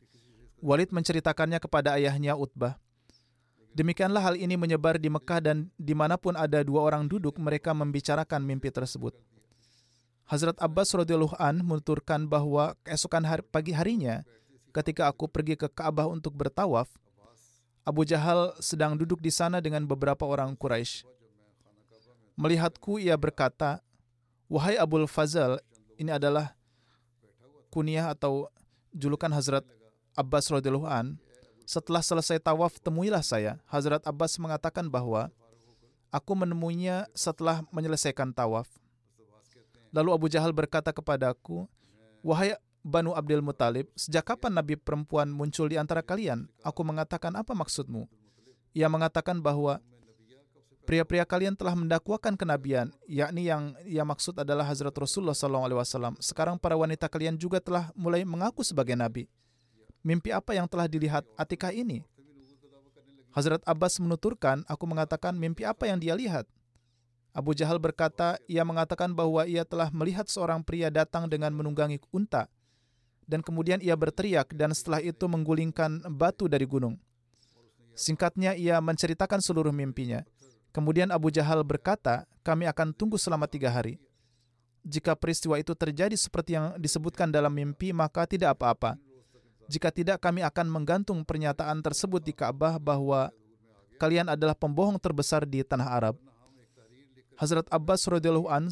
Walid 0.59 0.90
menceritakannya 0.90 1.62
kepada 1.62 1.94
ayahnya 1.94 2.34
Utbah. 2.34 2.82
Demikianlah 3.72 4.20
hal 4.20 4.36
ini 4.36 4.59
menyebar 4.59 4.98
di 4.98 5.09
Mekah 5.09 5.40
dan 5.40 5.70
di 5.80 5.94
mana 5.96 6.20
pun 6.20 6.36
ada 6.36 6.61
dua 6.61 6.82
orang 6.82 7.07
duduk, 7.07 7.38
mereka 7.38 7.72
membicarakan 7.72 8.44
mimpi 8.44 8.68
tersebut. 8.68 9.16
Hazrat 10.27 10.57
Abbas 10.62 10.95
radhiyallahu 10.95 11.37
an 11.37 11.61
menuturkan 11.61 12.25
bahwa 12.27 12.75
keesokan 12.87 13.27
hari, 13.27 13.43
pagi 13.47 13.73
harinya 13.75 14.25
ketika 14.73 15.11
aku 15.11 15.29
pergi 15.29 15.59
ke 15.59 15.68
Ka'bah 15.68 16.09
untuk 16.09 16.33
bertawaf, 16.33 16.89
Abu 17.83 18.07
Jahal 18.07 18.55
sedang 18.62 18.95
duduk 18.97 19.18
di 19.18 19.29
sana 19.29 19.59
dengan 19.59 19.85
beberapa 19.85 20.25
orang 20.25 20.55
Quraisy. 20.57 21.05
Melihatku 22.39 22.97
ia 23.03 23.18
berkata, 23.18 23.85
"Wahai 24.49 24.81
Abul 24.81 25.05
Fazal, 25.11 25.61
ini 26.01 26.09
adalah 26.14 26.57
kunyah 27.68 28.14
atau 28.14 28.49
julukan 28.95 29.29
Hazrat 29.29 29.66
Abbas 30.16 30.49
radhiyallahu 30.49 30.89
an. 30.89 31.20
Setelah 31.68 32.01
selesai 32.01 32.41
tawaf, 32.41 32.81
temuilah 32.81 33.20
saya." 33.20 33.61
Hazrat 33.68 34.01
Abbas 34.09 34.41
mengatakan 34.41 34.89
bahwa 34.89 35.29
Aku 36.12 36.37
menemuinya 36.37 37.09
setelah 37.16 37.64
menyelesaikan 37.73 38.37
tawaf. 38.37 38.68
Lalu 39.93 40.11
Abu 40.16 40.26
Jahal 40.32 40.57
berkata 40.57 40.88
kepadaku, 40.88 41.68
Wahai 42.24 42.57
Banu 42.82 43.14
Abdul 43.14 43.45
Muthalib, 43.45 43.86
sejak 43.95 44.34
kapan 44.34 44.59
Nabi 44.59 44.74
perempuan 44.74 45.30
muncul 45.30 45.70
di 45.70 45.78
antara 45.78 46.03
kalian? 46.03 46.49
Aku 46.64 46.82
mengatakan, 46.82 47.36
apa 47.38 47.55
maksudmu? 47.55 48.09
Ia 48.72 48.88
mengatakan 48.88 49.38
bahwa 49.38 49.78
pria-pria 50.82 51.22
kalian 51.22 51.55
telah 51.55 51.76
mendakwakan 51.76 52.34
kenabian, 52.34 52.90
yakni 53.07 53.47
yang 53.47 53.76
ia 53.86 54.03
maksud 54.03 54.34
adalah 54.40 54.66
Hazrat 54.66 54.97
Rasulullah 54.97 55.36
SAW. 55.36 56.18
Sekarang 56.18 56.57
para 56.59 56.74
wanita 56.74 57.07
kalian 57.07 57.38
juga 57.38 57.62
telah 57.62 57.93
mulai 57.95 58.26
mengaku 58.26 58.66
sebagai 58.66 58.97
nabi. 58.97 59.28
Mimpi 60.03 60.34
apa 60.34 60.57
yang 60.57 60.66
telah 60.66 60.90
dilihat 60.90 61.22
Atikah 61.38 61.70
ini? 61.70 62.03
Hazrat 63.32 63.62
Abbas 63.64 63.97
menuturkan, 64.03 64.66
aku 64.66 64.84
mengatakan 64.84 65.38
mimpi 65.38 65.62
apa 65.64 65.86
yang 65.86 66.03
dia 66.03 66.12
lihat. 66.18 66.45
Abu 67.33 67.57
Jahal 67.57 67.80
berkata, 67.80 68.37
ia 68.45 68.61
mengatakan 68.61 69.16
bahwa 69.16 69.49
ia 69.49 69.64
telah 69.64 69.89
melihat 69.89 70.28
seorang 70.28 70.61
pria 70.61 70.93
datang 70.93 71.24
dengan 71.33 71.49
menunggangi 71.57 71.97
unta. 72.12 72.49
Dan 73.24 73.41
kemudian 73.41 73.80
ia 73.80 73.97
berteriak 73.97 74.53
dan 74.53 74.76
setelah 74.76 75.01
itu 75.01 75.24
menggulingkan 75.24 76.05
batu 76.12 76.45
dari 76.45 76.68
gunung. 76.68 77.01
Singkatnya, 77.97 78.53
ia 78.53 78.76
menceritakan 78.85 79.41
seluruh 79.41 79.72
mimpinya. 79.72 80.20
Kemudian 80.76 81.09
Abu 81.09 81.33
Jahal 81.33 81.64
berkata, 81.64 82.28
kami 82.45 82.68
akan 82.68 82.93
tunggu 82.93 83.16
selama 83.16 83.49
tiga 83.49 83.72
hari. 83.72 83.97
Jika 84.85 85.16
peristiwa 85.16 85.57
itu 85.57 85.72
terjadi 85.72 86.16
seperti 86.18 86.59
yang 86.59 86.76
disebutkan 86.76 87.33
dalam 87.33 87.55
mimpi, 87.55 87.95
maka 87.97 88.28
tidak 88.28 88.59
apa-apa. 88.59 89.01
Jika 89.70 89.89
tidak, 89.89 90.20
kami 90.20 90.45
akan 90.45 90.68
menggantung 90.68 91.22
pernyataan 91.24 91.80
tersebut 91.80 92.20
di 92.20 92.35
Ka'bah 92.35 92.76
bahwa 92.76 93.33
kalian 93.97 94.28
adalah 94.28 94.59
pembohong 94.59 94.99
terbesar 94.99 95.47
di 95.47 95.62
tanah 95.62 95.89
Arab. 95.89 96.16
Hazrat 97.37 97.66
Abbas 97.72 98.05
radhiyallahu 98.09 98.49
an 98.49 98.68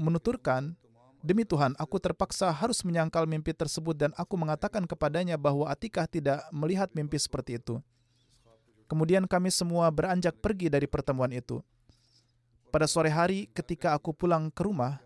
menuturkan, 0.00 0.76
Demi 1.24 1.48
Tuhan, 1.48 1.72
aku 1.80 1.96
terpaksa 1.96 2.52
harus 2.52 2.84
menyangkal 2.84 3.24
mimpi 3.24 3.56
tersebut 3.56 3.96
dan 3.96 4.12
aku 4.12 4.36
mengatakan 4.36 4.84
kepadanya 4.84 5.40
bahwa 5.40 5.64
Atikah 5.72 6.04
tidak 6.04 6.44
melihat 6.52 6.92
mimpi 6.92 7.16
seperti 7.16 7.56
itu. 7.56 7.80
Kemudian 8.84 9.24
kami 9.24 9.48
semua 9.48 9.88
beranjak 9.88 10.36
pergi 10.36 10.68
dari 10.68 10.84
pertemuan 10.84 11.32
itu. 11.32 11.64
Pada 12.68 12.84
sore 12.84 13.08
hari 13.08 13.48
ketika 13.56 13.96
aku 13.96 14.12
pulang 14.12 14.52
ke 14.52 14.68
rumah, 14.68 15.00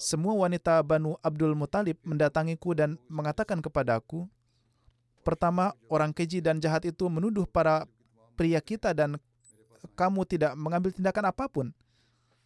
semua 0.00 0.32
wanita 0.32 0.80
Banu 0.80 1.20
Abdul 1.20 1.52
Muthalib 1.52 2.00
mendatangiku 2.08 2.72
dan 2.72 2.96
mengatakan 3.12 3.60
kepadaku, 3.60 4.24
Pertama, 5.20 5.76
orang 5.92 6.16
keji 6.16 6.40
dan 6.40 6.56
jahat 6.56 6.88
itu 6.88 7.04
menuduh 7.12 7.44
para 7.44 7.84
pria 8.32 8.64
kita 8.64 8.96
dan 8.96 9.20
kamu 9.92 10.24
tidak 10.24 10.56
mengambil 10.56 10.88
tindakan 10.88 11.28
apa 11.28 11.44
pun. 11.52 11.68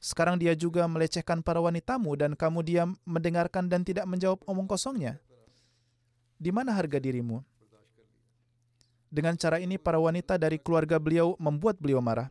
Sekarang 0.04 0.36
dia 0.36 0.52
juga 0.52 0.84
melecehkan 0.84 1.40
para 1.40 1.64
wanitamu 1.64 2.12
dan 2.12 2.36
kamu 2.36 2.60
diam 2.60 2.92
mendengarkan 3.08 3.72
dan 3.72 3.80
tidak 3.80 4.04
menjawab 4.04 4.36
omong 4.44 4.68
kosongnya. 4.68 5.16
Di 6.36 6.52
mana 6.52 6.76
harga 6.76 7.00
dirimu? 7.00 7.40
Dengan 9.08 9.32
cara 9.40 9.56
ini 9.64 9.80
para 9.80 9.96
wanita 9.96 10.36
dari 10.36 10.60
keluarga 10.60 11.00
beliau 11.00 11.40
membuat 11.40 11.80
beliau 11.80 12.04
marah. 12.04 12.28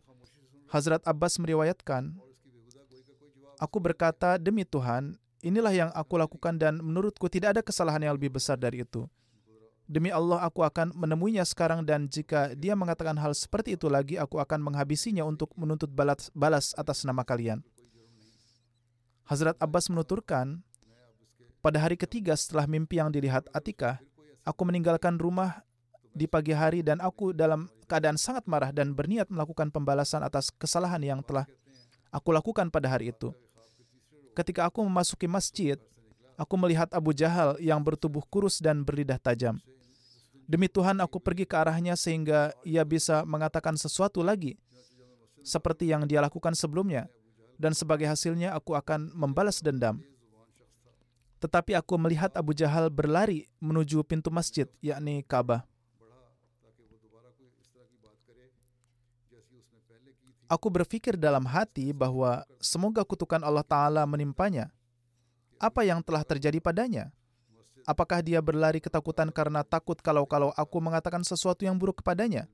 Hazrat 0.69 1.01
Abbas 1.01 1.41
meriwayatkan, 1.41 2.13
Aku 3.57 3.81
berkata, 3.81 4.37
demi 4.37 4.69
Tuhan, 4.69 5.17
inilah 5.41 5.73
yang 5.73 5.89
aku 5.97 6.21
lakukan 6.21 6.53
dan 6.61 6.77
menurutku 6.77 7.25
tidak 7.25 7.57
ada 7.57 7.61
kesalahan 7.65 8.05
yang 8.05 8.13
lebih 8.13 8.37
besar 8.37 8.53
dari 8.53 8.85
itu. 8.85 9.09
Demi 9.83 10.09
Allah, 10.15 10.39
aku 10.47 10.63
akan 10.63 10.95
menemuinya 10.95 11.43
sekarang 11.43 11.83
dan 11.83 12.07
jika 12.07 12.55
dia 12.55 12.71
mengatakan 12.71 13.19
hal 13.19 13.35
seperti 13.35 13.75
itu 13.75 13.91
lagi, 13.91 14.15
aku 14.15 14.39
akan 14.39 14.63
menghabisinya 14.63 15.27
untuk 15.27 15.51
menuntut 15.59 15.91
balas, 15.91 16.31
balas 16.31 16.71
atas 16.79 17.03
nama 17.03 17.27
kalian. 17.27 17.59
Hazrat 19.27 19.59
Abbas 19.59 19.91
menuturkan, 19.91 20.63
pada 21.59 21.79
hari 21.79 21.99
ketiga 21.99 22.35
setelah 22.35 22.67
mimpi 22.67 22.99
yang 22.99 23.11
dilihat 23.11 23.47
Atika, 23.51 23.99
aku 24.47 24.67
meninggalkan 24.67 25.19
rumah 25.19 25.63
di 26.15 26.31
pagi 26.31 26.55
hari 26.55 26.79
dan 26.79 27.03
aku 27.03 27.35
dalam 27.35 27.67
keadaan 27.89 28.15
sangat 28.15 28.47
marah 28.47 28.71
dan 28.71 28.95
berniat 28.95 29.27
melakukan 29.27 29.67
pembalasan 29.71 30.23
atas 30.23 30.51
kesalahan 30.53 31.01
yang 31.03 31.19
telah 31.23 31.43
aku 32.13 32.31
lakukan 32.31 32.71
pada 32.71 32.87
hari 32.87 33.11
itu. 33.11 33.35
Ketika 34.31 34.67
aku 34.69 34.85
memasuki 34.85 35.27
masjid, 35.27 35.75
aku 36.39 36.55
melihat 36.55 36.89
Abu 36.93 37.11
Jahal 37.11 37.57
yang 37.59 37.81
bertubuh 37.81 38.23
kurus 38.29 38.61
dan 38.61 38.85
berlidah 38.85 39.17
tajam. 39.17 39.59
Demi 40.53 40.69
Tuhan 40.69 41.01
aku 41.01 41.17
pergi 41.17 41.49
ke 41.49 41.57
arahnya 41.57 41.97
sehingga 41.97 42.53
ia 42.61 42.85
bisa 42.85 43.25
mengatakan 43.25 43.73
sesuatu 43.73 44.21
lagi 44.21 44.53
seperti 45.41 45.89
yang 45.89 46.05
dia 46.05 46.21
lakukan 46.21 46.53
sebelumnya 46.53 47.09
dan 47.57 47.73
sebagai 47.73 48.05
hasilnya 48.05 48.53
aku 48.53 48.77
akan 48.77 49.09
membalas 49.17 49.65
dendam. 49.65 49.97
Tetapi 51.41 51.73
aku 51.73 51.97
melihat 51.97 52.29
Abu 52.37 52.53
Jahal 52.53 52.93
berlari 52.93 53.49
menuju 53.57 54.05
pintu 54.05 54.29
masjid, 54.29 54.69
yakni 54.77 55.25
Ka'bah. 55.25 55.65
Aku 60.45 60.69
berpikir 60.69 61.17
dalam 61.17 61.49
hati 61.49 61.89
bahwa 61.97 62.45
semoga 62.61 63.01
kutukan 63.01 63.41
Allah 63.41 63.65
Ta'ala 63.65 64.05
menimpanya. 64.05 64.69
Apa 65.57 65.81
yang 65.81 66.05
telah 66.05 66.21
terjadi 66.21 66.61
padanya? 66.61 67.09
Apakah 67.83 68.23
dia 68.23 68.39
berlari 68.39 68.79
ketakutan 68.79 69.27
karena 69.27 69.59
takut 69.63 69.99
kalau-kalau 69.99 70.55
aku 70.55 70.79
mengatakan 70.79 71.21
sesuatu 71.27 71.67
yang 71.67 71.75
buruk 71.75 71.99
kepadanya? 71.99 72.47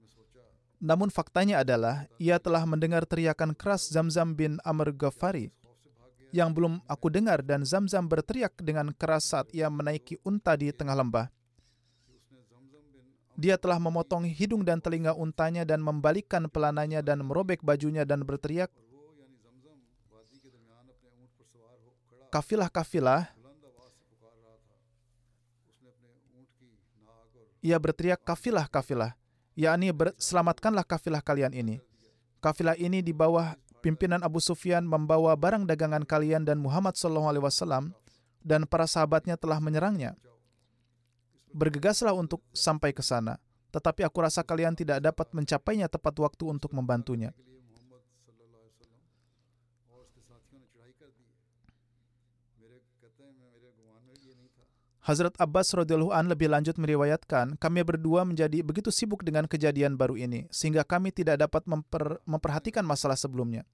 Namun 0.80 1.12
faktanya 1.12 1.62
adalah 1.62 2.10
ia 2.18 2.40
telah 2.40 2.64
mendengar 2.66 3.04
teriakan 3.06 3.54
keras 3.54 3.92
Zamzam 3.92 4.34
bin 4.34 4.58
Amr 4.64 4.96
Ghafari 4.96 5.52
yang 6.30 6.54
belum 6.54 6.82
aku 6.86 7.10
dengar 7.10 7.42
dan 7.42 7.66
Zamzam 7.66 8.06
berteriak 8.06 8.54
dengan 8.62 8.94
keras 8.94 9.34
saat 9.34 9.50
ia 9.54 9.68
menaiki 9.70 10.22
unta 10.22 10.54
di 10.54 10.70
tengah 10.70 10.98
lembah. 10.98 11.28
Dia 13.40 13.56
telah 13.56 13.80
memotong 13.80 14.28
hidung 14.28 14.68
dan 14.68 14.84
telinga 14.84 15.16
untanya 15.16 15.64
dan 15.64 15.80
membalikkan 15.80 16.52
pelananya 16.52 17.00
dan 17.00 17.24
merobek 17.24 17.64
bajunya 17.64 18.04
dan 18.04 18.28
berteriak, 18.28 18.68
Kafilah-kafilah, 22.30 23.34
ia 27.60 27.76
berteriak 27.80 28.24
kafilah 28.24 28.68
kafilah, 28.68 29.16
yakni 29.56 29.92
selamatkanlah 30.20 30.88
kafilah 30.88 31.20
kalian 31.24 31.52
ini. 31.52 31.84
Kafilah 32.40 32.80
ini 32.80 33.04
di 33.04 33.12
bawah 33.12 33.56
pimpinan 33.84 34.24
Abu 34.24 34.40
Sufyan 34.40 34.88
membawa 34.88 35.36
barang 35.36 35.68
dagangan 35.68 36.08
kalian 36.08 36.48
dan 36.48 36.60
Muhammad 36.60 36.96
SAW 36.96 37.92
dan 38.40 38.64
para 38.64 38.88
sahabatnya 38.88 39.36
telah 39.36 39.60
menyerangnya. 39.60 40.16
Bergegaslah 41.52 42.16
untuk 42.16 42.46
sampai 42.56 42.96
ke 42.96 43.02
sana, 43.04 43.42
tetapi 43.74 44.06
aku 44.06 44.24
rasa 44.24 44.46
kalian 44.46 44.78
tidak 44.78 45.04
dapat 45.04 45.28
mencapainya 45.36 45.90
tepat 45.92 46.16
waktu 46.22 46.48
untuk 46.48 46.72
membantunya. 46.72 47.36
Hazrat 55.10 55.34
Abbas 55.42 55.74
radhiyallahu 55.74 56.14
an 56.14 56.30
lebih 56.30 56.54
lanjut 56.54 56.78
meriwayatkan, 56.78 57.58
kami 57.58 57.82
berdua 57.82 58.22
menjadi 58.22 58.62
begitu 58.62 58.94
sibuk 58.94 59.26
dengan 59.26 59.50
kejadian 59.50 59.98
baru 59.98 60.14
ini 60.14 60.46
sehingga 60.54 60.86
kami 60.86 61.10
tidak 61.10 61.42
dapat 61.42 61.66
memper, 61.66 62.22
memperhatikan 62.30 62.86
masalah 62.86 63.18
sebelumnya. 63.18 63.66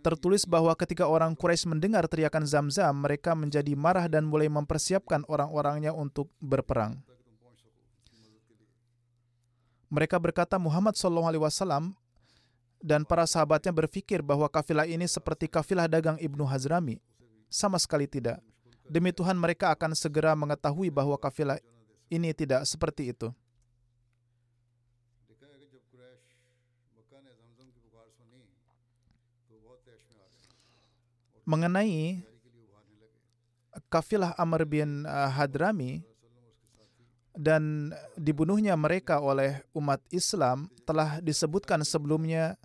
Tertulis 0.00 0.48
bahwa 0.48 0.72
ketika 0.80 1.04
orang 1.04 1.36
Quraisy 1.36 1.68
mendengar 1.68 2.08
teriakan 2.08 2.48
Zamzam, 2.48 3.04
mereka 3.04 3.36
menjadi 3.36 3.76
marah 3.76 4.08
dan 4.08 4.24
mulai 4.24 4.48
mempersiapkan 4.48 5.28
orang-orangnya 5.28 5.92
untuk 5.92 6.32
berperang. 6.40 7.04
Mereka 9.92 10.16
berkata 10.16 10.56
Muhammad 10.56 10.96
SAW 10.96 11.92
dan 12.80 13.04
para 13.04 13.28
sahabatnya 13.28 13.76
berpikir 13.76 14.24
bahwa 14.24 14.48
kafilah 14.48 14.88
ini 14.88 15.04
seperti 15.04 15.52
kafilah 15.52 15.84
dagang 15.84 16.16
Ibnu 16.16 16.48
Hazrami. 16.48 16.96
Sama 17.52 17.76
sekali 17.76 18.08
tidak. 18.08 18.40
Demi 18.86 19.10
Tuhan 19.10 19.34
mereka 19.34 19.74
akan 19.74 19.98
segera 19.98 20.32
mengetahui 20.38 20.88
bahwa 20.94 21.18
kafilah 21.18 21.58
ini 22.06 22.30
tidak 22.30 22.62
seperti 22.64 23.10
itu. 23.10 23.34
Mengenai 31.46 32.26
kafilah 33.86 34.34
Amr 34.34 34.66
bin 34.66 35.06
uh, 35.06 35.30
Hadrami 35.30 36.02
dan 37.36 37.94
dibunuhnya 38.18 38.74
mereka 38.74 39.22
oleh 39.22 39.62
umat 39.76 40.02
Islam 40.10 40.66
telah 40.88 41.22
disebutkan 41.22 41.84
sebelumnya 41.86 42.58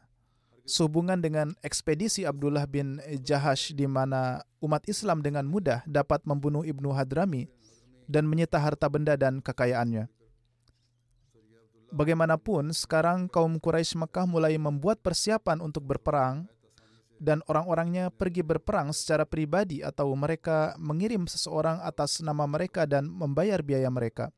sehubungan 0.71 1.19
dengan 1.19 1.51
ekspedisi 1.59 2.23
Abdullah 2.23 2.63
bin 2.63 3.03
Jahash 3.19 3.75
di 3.75 3.83
mana 3.91 4.39
umat 4.63 4.87
Islam 4.87 5.19
dengan 5.19 5.43
mudah 5.43 5.83
dapat 5.83 6.23
membunuh 6.23 6.63
Ibnu 6.63 6.95
Hadrami 6.95 7.51
dan 8.07 8.23
menyita 8.23 8.55
harta 8.55 8.87
benda 8.87 9.19
dan 9.19 9.43
kekayaannya. 9.43 10.07
Bagaimanapun, 11.91 12.71
sekarang 12.71 13.27
kaum 13.27 13.59
Quraisy 13.59 13.99
Mekah 13.99 14.23
mulai 14.23 14.55
membuat 14.55 15.03
persiapan 15.03 15.59
untuk 15.59 15.83
berperang 15.83 16.47
dan 17.19 17.43
orang-orangnya 17.51 18.07
pergi 18.07 18.39
berperang 18.39 18.95
secara 18.95 19.27
pribadi 19.27 19.83
atau 19.83 20.07
mereka 20.15 20.71
mengirim 20.79 21.27
seseorang 21.27 21.83
atas 21.83 22.23
nama 22.23 22.47
mereka 22.47 22.87
dan 22.87 23.11
membayar 23.11 23.59
biaya 23.59 23.91
mereka. 23.91 24.31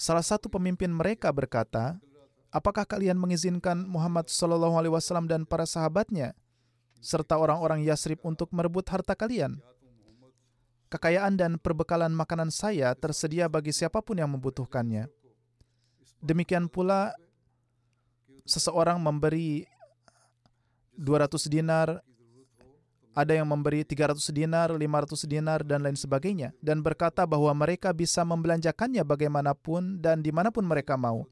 Salah 0.00 0.24
satu 0.24 0.48
pemimpin 0.48 0.88
mereka 0.88 1.28
berkata, 1.28 2.00
"Apakah 2.50 2.86
kalian 2.86 3.18
mengizinkan 3.18 3.86
Muhammad 3.86 4.26
Shallallahu 4.26 4.74
Alaihi 4.74 4.94
Wasallam 4.94 5.30
dan 5.30 5.46
para 5.46 5.64
sahabatnya 5.64 6.34
serta 7.00 7.38
orang-orang 7.40 7.86
Yasrib 7.86 8.18
untuk 8.26 8.50
merebut 8.50 8.86
harta 8.90 9.14
kalian?" 9.14 9.62
Kekayaan 10.90 11.38
dan 11.38 11.54
perbekalan 11.54 12.10
makanan 12.10 12.50
saya 12.50 12.90
tersedia 12.98 13.46
bagi 13.46 13.70
siapa 13.70 14.02
pun 14.02 14.18
yang 14.18 14.26
membutuhkannya. 14.34 15.06
Demikian 16.18 16.66
pula, 16.66 17.14
seseorang 18.42 18.98
memberi 18.98 19.70
200 20.98 21.46
dinar, 21.46 22.02
ada 23.14 23.32
yang 23.34 23.46
memberi 23.46 23.86
300 23.86 24.34
dinar, 24.34 24.68
500 24.74 25.30
dinar, 25.30 25.62
dan 25.62 25.86
lain 25.86 25.94
sebagainya, 25.94 26.54
dan 26.58 26.82
berkata 26.82 27.22
bahwa 27.22 27.54
mereka 27.54 27.94
bisa 27.94 28.26
membelanjakannya 28.26 29.06
bagaimanapun 29.06 30.02
dan 30.02 30.22
di 30.22 30.34
mana 30.34 30.50
pun 30.50 30.66
mereka 30.66 30.98
mau. 30.98 31.26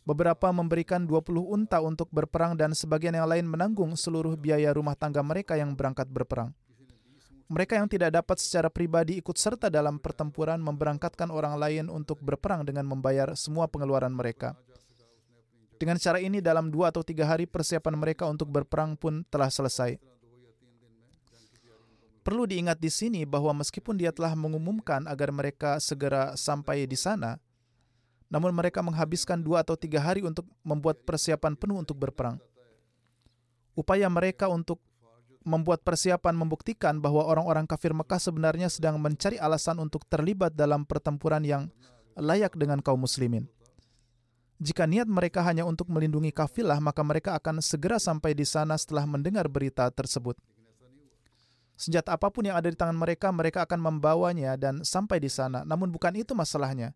Beberapa 0.00 0.48
memberikan 0.48 1.04
20 1.04 1.44
unta 1.44 1.78
untuk 1.84 2.08
berperang 2.08 2.56
dan 2.56 2.72
sebagian 2.72 3.12
yang 3.12 3.28
lain 3.28 3.44
menanggung 3.44 3.92
seluruh 3.94 4.32
biaya 4.34 4.72
rumah 4.72 4.96
tangga 4.96 5.20
mereka 5.20 5.60
yang 5.60 5.76
berangkat 5.76 6.08
berperang. 6.08 6.56
Mereka 7.50 7.76
yang 7.76 7.90
tidak 7.90 8.14
dapat 8.14 8.38
secara 8.38 8.70
pribadi 8.70 9.18
ikut 9.18 9.34
serta 9.34 9.66
dalam 9.68 9.98
pertempuran 9.98 10.62
memberangkatkan 10.62 11.34
orang 11.34 11.58
lain 11.58 11.84
untuk 11.90 12.22
berperang 12.22 12.62
dengan 12.62 12.86
membayar 12.86 13.34
semua 13.34 13.66
pengeluaran 13.66 14.14
mereka. 14.14 14.54
Dengan 15.80 15.98
cara 15.98 16.22
ini, 16.22 16.38
dalam 16.38 16.70
dua 16.70 16.94
atau 16.94 17.02
tiga 17.02 17.26
hari 17.26 17.50
persiapan 17.50 17.96
mereka 17.98 18.28
untuk 18.30 18.46
berperang 18.52 18.94
pun 18.94 19.26
telah 19.26 19.50
selesai. 19.50 19.98
Perlu 22.20 22.44
diingat 22.46 22.78
di 22.78 22.92
sini 22.92 23.24
bahwa 23.26 23.64
meskipun 23.64 23.96
dia 23.96 24.12
telah 24.12 24.36
mengumumkan 24.36 25.08
agar 25.08 25.32
mereka 25.32 25.80
segera 25.82 26.36
sampai 26.36 26.84
di 26.84 26.94
sana, 26.94 27.40
namun 28.30 28.54
mereka 28.54 28.78
menghabiskan 28.80 29.42
dua 29.42 29.66
atau 29.66 29.74
tiga 29.74 29.98
hari 29.98 30.22
untuk 30.22 30.46
membuat 30.62 31.02
persiapan 31.02 31.58
penuh 31.58 31.82
untuk 31.82 31.98
berperang. 31.98 32.38
Upaya 33.74 34.06
mereka 34.06 34.46
untuk 34.46 34.78
membuat 35.42 35.82
persiapan 35.82 36.36
membuktikan 36.36 37.02
bahwa 37.02 37.26
orang-orang 37.26 37.66
kafir 37.66 37.90
Mekah 37.90 38.20
sebenarnya 38.22 38.68
sedang 38.70 39.02
mencari 39.02 39.40
alasan 39.40 39.82
untuk 39.82 40.06
terlibat 40.06 40.54
dalam 40.54 40.86
pertempuran 40.86 41.42
yang 41.42 41.62
layak 42.14 42.54
dengan 42.54 42.78
kaum 42.78 43.02
muslimin. 43.02 43.48
Jika 44.60 44.84
niat 44.84 45.08
mereka 45.08 45.40
hanya 45.40 45.64
untuk 45.64 45.88
melindungi 45.88 46.36
kafilah, 46.36 46.76
maka 46.84 47.00
mereka 47.00 47.32
akan 47.40 47.64
segera 47.64 47.96
sampai 47.96 48.36
di 48.36 48.44
sana 48.44 48.76
setelah 48.76 49.08
mendengar 49.08 49.48
berita 49.48 49.88
tersebut. 49.88 50.36
Senjata 51.80 52.12
apa 52.12 52.28
pun 52.28 52.44
yang 52.44 52.60
ada 52.60 52.68
di 52.68 52.76
tangan 52.76 52.92
mereka, 52.92 53.32
mereka 53.32 53.64
akan 53.64 53.80
membawanya 53.80 54.60
dan 54.60 54.84
sampai 54.84 55.16
di 55.16 55.32
sana. 55.32 55.64
Namun 55.64 55.88
bukan 55.88 56.12
itu 56.12 56.36
masalahnya. 56.36 56.92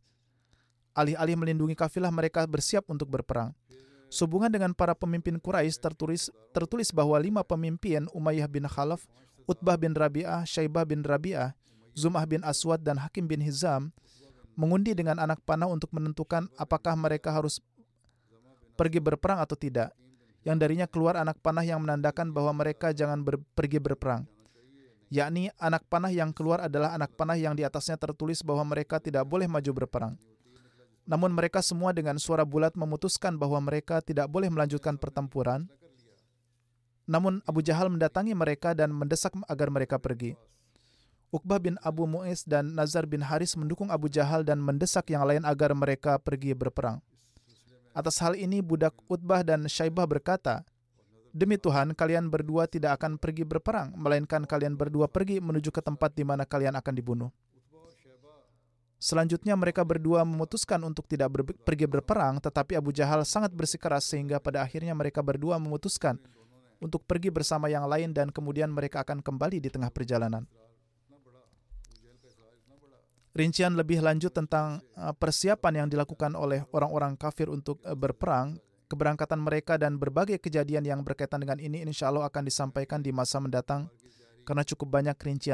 Alih-alih 0.94 1.34
melindungi 1.34 1.74
kafilah, 1.74 2.14
mereka 2.14 2.46
bersiap 2.46 2.86
untuk 2.86 3.10
berperang. 3.10 3.50
Sehubungan 4.14 4.46
dengan 4.46 4.70
para 4.70 4.94
pemimpin 4.94 5.42
Quraisy 5.42 5.82
tertulis 5.82 6.30
tertulis 6.54 6.94
bahwa 6.94 7.18
lima 7.18 7.42
pemimpin 7.42 8.06
Umayyah 8.14 8.46
bin 8.46 8.62
Khalaf, 8.70 9.10
Utbah 9.50 9.74
bin 9.74 9.90
Rabi'ah, 9.90 10.46
Syaibah 10.46 10.86
bin 10.86 11.02
Rabi'ah, 11.02 11.50
Zumah 11.98 12.22
bin 12.22 12.46
Aswad 12.46 12.86
dan 12.86 13.02
Hakim 13.02 13.26
bin 13.26 13.42
Hizam 13.42 13.90
mengundi 14.54 14.94
dengan 14.94 15.18
anak 15.18 15.42
panah 15.42 15.66
untuk 15.66 15.90
menentukan 15.90 16.46
apakah 16.54 16.94
mereka 16.94 17.34
harus 17.34 17.58
pergi 18.78 19.02
berperang 19.02 19.42
atau 19.42 19.58
tidak. 19.58 19.90
Yang 20.46 20.56
darinya 20.60 20.86
keluar 20.86 21.18
anak 21.18 21.40
panah 21.40 21.64
yang 21.64 21.80
menandakan 21.80 22.30
bahwa 22.30 22.52
mereka 22.52 22.92
jangan 22.92 23.24
ber, 23.24 23.40
pergi 23.56 23.80
berperang. 23.80 24.28
Yakni 25.08 25.48
anak 25.56 25.86
panah 25.88 26.12
yang 26.12 26.34
keluar 26.34 26.62
adalah 26.62 26.92
anak 26.92 27.14
panah 27.18 27.38
yang 27.38 27.56
di 27.56 27.64
atasnya 27.64 27.96
tertulis 27.96 28.44
bahwa 28.44 28.62
mereka 28.66 29.00
tidak 29.00 29.24
boleh 29.24 29.48
maju 29.48 29.70
berperang. 29.72 30.14
Namun 31.04 31.36
mereka 31.36 31.60
semua 31.60 31.92
dengan 31.92 32.16
suara 32.16 32.48
bulat 32.48 32.72
memutuskan 32.76 33.36
bahwa 33.36 33.60
mereka 33.60 34.00
tidak 34.00 34.28
boleh 34.32 34.48
melanjutkan 34.48 34.96
pertempuran. 34.96 35.68
Namun 37.04 37.44
Abu 37.44 37.60
Jahal 37.60 37.92
mendatangi 37.92 38.32
mereka 38.32 38.72
dan 38.72 38.88
mendesak 38.88 39.36
agar 39.44 39.68
mereka 39.68 40.00
pergi. 40.00 40.32
Uqbah 41.34 41.60
bin 41.60 41.76
Abu 41.84 42.06
Mu'is 42.08 42.46
dan 42.46 42.72
Nazar 42.72 43.04
bin 43.04 43.20
Haris 43.20 43.58
mendukung 43.58 43.90
Abu 43.90 44.08
Jahal 44.08 44.46
dan 44.46 44.62
mendesak 44.62 45.10
yang 45.10 45.26
lain 45.26 45.42
agar 45.44 45.74
mereka 45.76 46.16
pergi 46.16 46.54
berperang. 46.54 47.02
Atas 47.90 48.22
hal 48.22 48.38
ini 48.38 48.62
budak 48.62 48.94
Utbah 49.10 49.42
dan 49.42 49.66
Syaibah 49.66 50.06
berkata, 50.06 50.64
Demi 51.34 51.58
Tuhan, 51.58 51.98
kalian 51.98 52.30
berdua 52.30 52.70
tidak 52.70 53.02
akan 53.02 53.18
pergi 53.18 53.42
berperang, 53.42 53.90
melainkan 53.98 54.46
kalian 54.46 54.78
berdua 54.78 55.10
pergi 55.10 55.42
menuju 55.42 55.74
ke 55.74 55.82
tempat 55.82 56.14
di 56.14 56.22
mana 56.22 56.46
kalian 56.46 56.78
akan 56.78 56.94
dibunuh. 56.94 57.34
Selanjutnya 59.04 59.52
mereka 59.52 59.84
berdua 59.84 60.24
memutuskan 60.24 60.80
untuk 60.80 61.04
tidak 61.04 61.28
ber 61.28 61.44
pergi 61.44 61.84
berperang, 61.84 62.40
tetapi 62.40 62.72
Abu 62.80 62.88
Jahal 62.88 63.20
sangat 63.28 63.52
bersikeras 63.52 64.08
sehingga 64.08 64.40
pada 64.40 64.64
akhirnya 64.64 64.96
mereka 64.96 65.20
berdua 65.20 65.60
memutuskan 65.60 66.16
untuk 66.80 67.04
pergi 67.04 67.28
bersama 67.28 67.68
yang 67.68 67.84
lain 67.84 68.16
dan 68.16 68.32
kemudian 68.32 68.72
mereka 68.72 69.04
akan 69.04 69.20
kembali 69.20 69.60
di 69.60 69.68
tengah 69.68 69.92
perjalanan. 69.92 70.48
Rincian 73.36 73.76
lebih 73.76 74.00
lanjut 74.00 74.32
tentang 74.32 74.80
uh, 74.96 75.12
persiapan 75.12 75.84
yang 75.84 75.88
dilakukan 75.92 76.32
oleh 76.32 76.64
orang-orang 76.72 77.20
kafir 77.20 77.52
untuk 77.52 77.84
uh, 77.84 77.92
berperang, 77.92 78.56
keberangkatan 78.88 79.36
mereka 79.36 79.76
dan 79.76 80.00
berbagai 80.00 80.40
kejadian 80.40 80.86
yang 80.86 81.04
berkaitan 81.04 81.44
dengan 81.44 81.60
ini 81.60 81.84
insya 81.84 82.08
Allah 82.08 82.24
akan 82.24 82.48
disampaikan 82.48 83.04
di 83.04 83.12
masa 83.12 83.36
mendatang 83.36 83.90
karena 84.48 84.64
cukup 84.64 84.96
banyak 84.96 85.18
rincian 85.20 85.53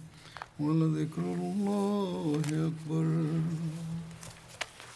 ولذكر 0.60 1.22
الله 1.22 2.42
أكبر 2.46 3.06